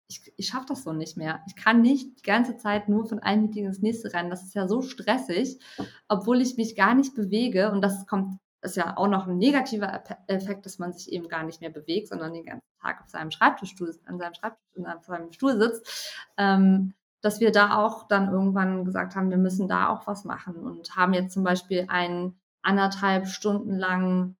[0.07, 1.41] ich, ich schaffe das so nicht mehr.
[1.47, 4.29] Ich kann nicht die ganze Zeit nur von einem Meeting ins nächste rennen.
[4.29, 5.59] Das ist ja so stressig,
[6.07, 7.71] obwohl ich mich gar nicht bewege.
[7.71, 11.43] Und das kommt, ist ja auch noch ein negativer Effekt, dass man sich eben gar
[11.43, 15.31] nicht mehr bewegt, sondern den ganzen Tag auf seinem Schreibtischstuhl, an seinem Schreibtisch, an seinem
[15.33, 16.15] Stuhl sitzt.
[16.37, 20.55] Ähm, dass wir da auch dann irgendwann gesagt haben, wir müssen da auch was machen
[20.55, 24.36] und haben jetzt zum Beispiel einen anderthalb Stunden lang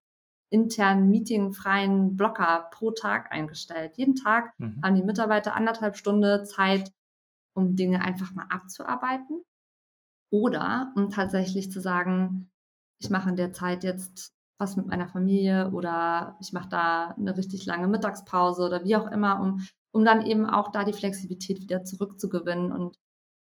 [0.50, 3.98] internen meetingfreien Blocker pro Tag eingestellt.
[3.98, 4.80] Jeden Tag mhm.
[4.84, 6.92] haben die Mitarbeiter anderthalb Stunden Zeit,
[7.54, 9.44] um Dinge einfach mal abzuarbeiten
[10.32, 12.50] oder um tatsächlich zu sagen,
[13.00, 17.38] ich mache in der Zeit jetzt was mit meiner Familie oder ich mache da eine
[17.38, 19.62] richtig lange Mittagspause oder wie auch immer, um
[19.98, 23.00] um dann eben auch da die Flexibilität wieder zurückzugewinnen und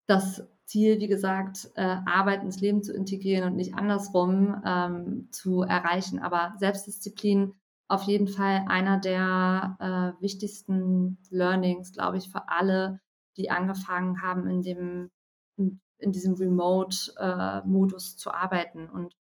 [0.08, 5.62] das Ziel, wie gesagt, äh, Arbeit ins Leben zu integrieren und nicht andersrum ähm, zu
[5.62, 6.20] erreichen.
[6.20, 7.54] Aber Selbstdisziplin
[7.88, 13.00] auf jeden Fall einer der äh, wichtigsten Learnings, glaube ich, für alle,
[13.36, 15.10] die angefangen haben, in dem
[15.56, 18.88] in, in diesem Remote-Modus äh, zu arbeiten.
[18.88, 19.16] Und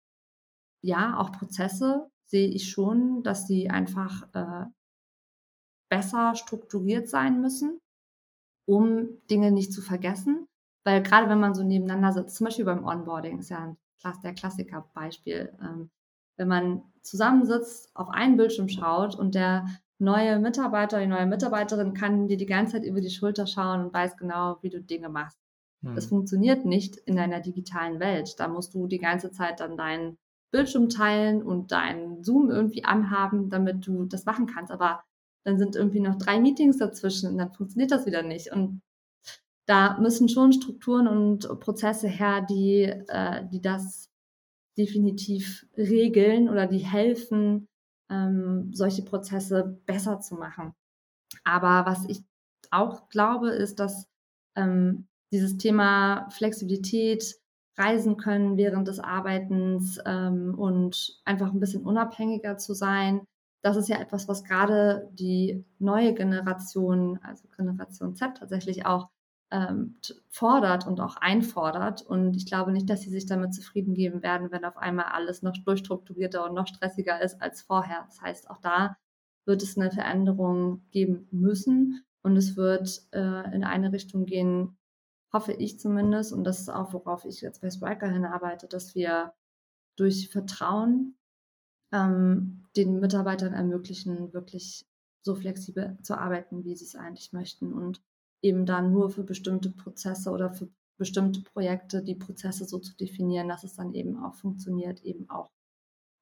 [0.82, 4.64] ja, auch Prozesse sehe ich schon, dass sie einfach äh,
[5.90, 7.80] besser strukturiert sein müssen,
[8.66, 10.49] um Dinge nicht zu vergessen.
[10.85, 13.76] Weil gerade wenn man so nebeneinander sitzt, zum Beispiel beim Onboarding, ist ja ein,
[14.22, 15.91] der Klassikerbeispiel, ähm,
[16.37, 19.66] wenn man zusammensitzt, auf einen Bildschirm schaut und der
[19.99, 23.95] neue Mitarbeiter, die neue Mitarbeiterin kann dir die ganze Zeit über die Schulter schauen und
[23.95, 25.39] weiß genau, wie du Dinge machst.
[25.82, 25.95] Hm.
[25.95, 28.39] Das funktioniert nicht in einer digitalen Welt.
[28.39, 30.18] Da musst du die ganze Zeit dann deinen
[30.51, 34.72] Bildschirm teilen und deinen Zoom irgendwie anhaben, damit du das machen kannst.
[34.72, 35.03] Aber
[35.45, 38.53] dann sind irgendwie noch drei Meetings dazwischen und dann funktioniert das wieder nicht.
[38.53, 38.80] Und
[39.66, 44.10] da müssen schon Strukturen und Prozesse her, die, äh, die das
[44.76, 47.68] definitiv regeln oder die helfen,
[48.10, 50.74] ähm, solche Prozesse besser zu machen.
[51.44, 52.22] Aber was ich
[52.70, 54.06] auch glaube, ist, dass
[54.56, 57.36] ähm, dieses Thema Flexibilität,
[57.76, 63.26] reisen können während des Arbeitens ähm, und einfach ein bisschen unabhängiger zu sein,
[63.62, 69.08] das ist ja etwas, was gerade die neue Generation, also Generation Z tatsächlich auch
[69.51, 69.97] ähm,
[70.28, 72.03] fordert und auch einfordert.
[72.03, 75.42] Und ich glaube nicht, dass sie sich damit zufrieden geben werden, wenn auf einmal alles
[75.42, 78.05] noch durchstrukturierter und noch stressiger ist als vorher.
[78.07, 78.97] Das heißt, auch da
[79.47, 84.76] wird es eine Veränderung geben müssen und es wird äh, in eine Richtung gehen,
[85.32, 89.34] hoffe ich zumindest, und das ist auch, worauf ich jetzt bei Spriker hinarbeite, dass wir
[89.97, 91.16] durch Vertrauen
[91.92, 94.86] ähm, den Mitarbeitern ermöglichen, wirklich
[95.22, 98.03] so flexibel zu arbeiten, wie sie es eigentlich möchten und
[98.45, 100.68] eben dann nur für bestimmte Prozesse oder für
[100.99, 105.51] bestimmte Projekte die Prozesse so zu definieren, dass es dann eben auch funktioniert, eben auch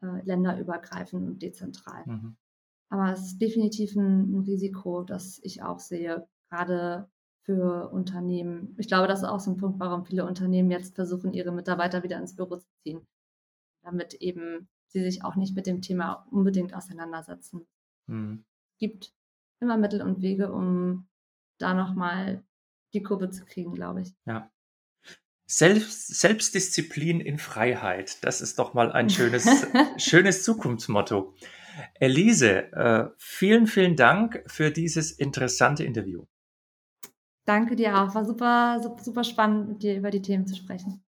[0.02, 2.04] äh, länderübergreifend und dezentral.
[2.06, 2.36] Mhm.
[2.88, 7.10] Aber es ist definitiv ein, ein Risiko, das ich auch sehe, gerade
[7.44, 8.74] für Unternehmen.
[8.78, 12.02] Ich glaube, das ist auch so ein Punkt, warum viele Unternehmen jetzt versuchen, ihre Mitarbeiter
[12.02, 13.06] wieder ins Büro zu ziehen,
[13.82, 17.66] damit eben sie sich auch nicht mit dem Thema unbedingt auseinandersetzen.
[18.06, 18.44] Mhm.
[18.72, 19.12] Es gibt
[19.60, 21.08] immer Mittel und Wege, um
[21.62, 22.44] da nochmal
[22.92, 24.14] die Kurve zu kriegen, glaube ich.
[24.26, 24.50] Ja.
[25.46, 29.46] Selbst, Selbstdisziplin in Freiheit, das ist doch mal ein schönes,
[29.96, 31.34] schönes Zukunftsmotto.
[31.94, 36.24] Elise, äh, vielen, vielen Dank für dieses interessante Interview.
[37.44, 38.14] Danke dir auch.
[38.14, 41.04] War super, super spannend, mit dir über die Themen zu sprechen.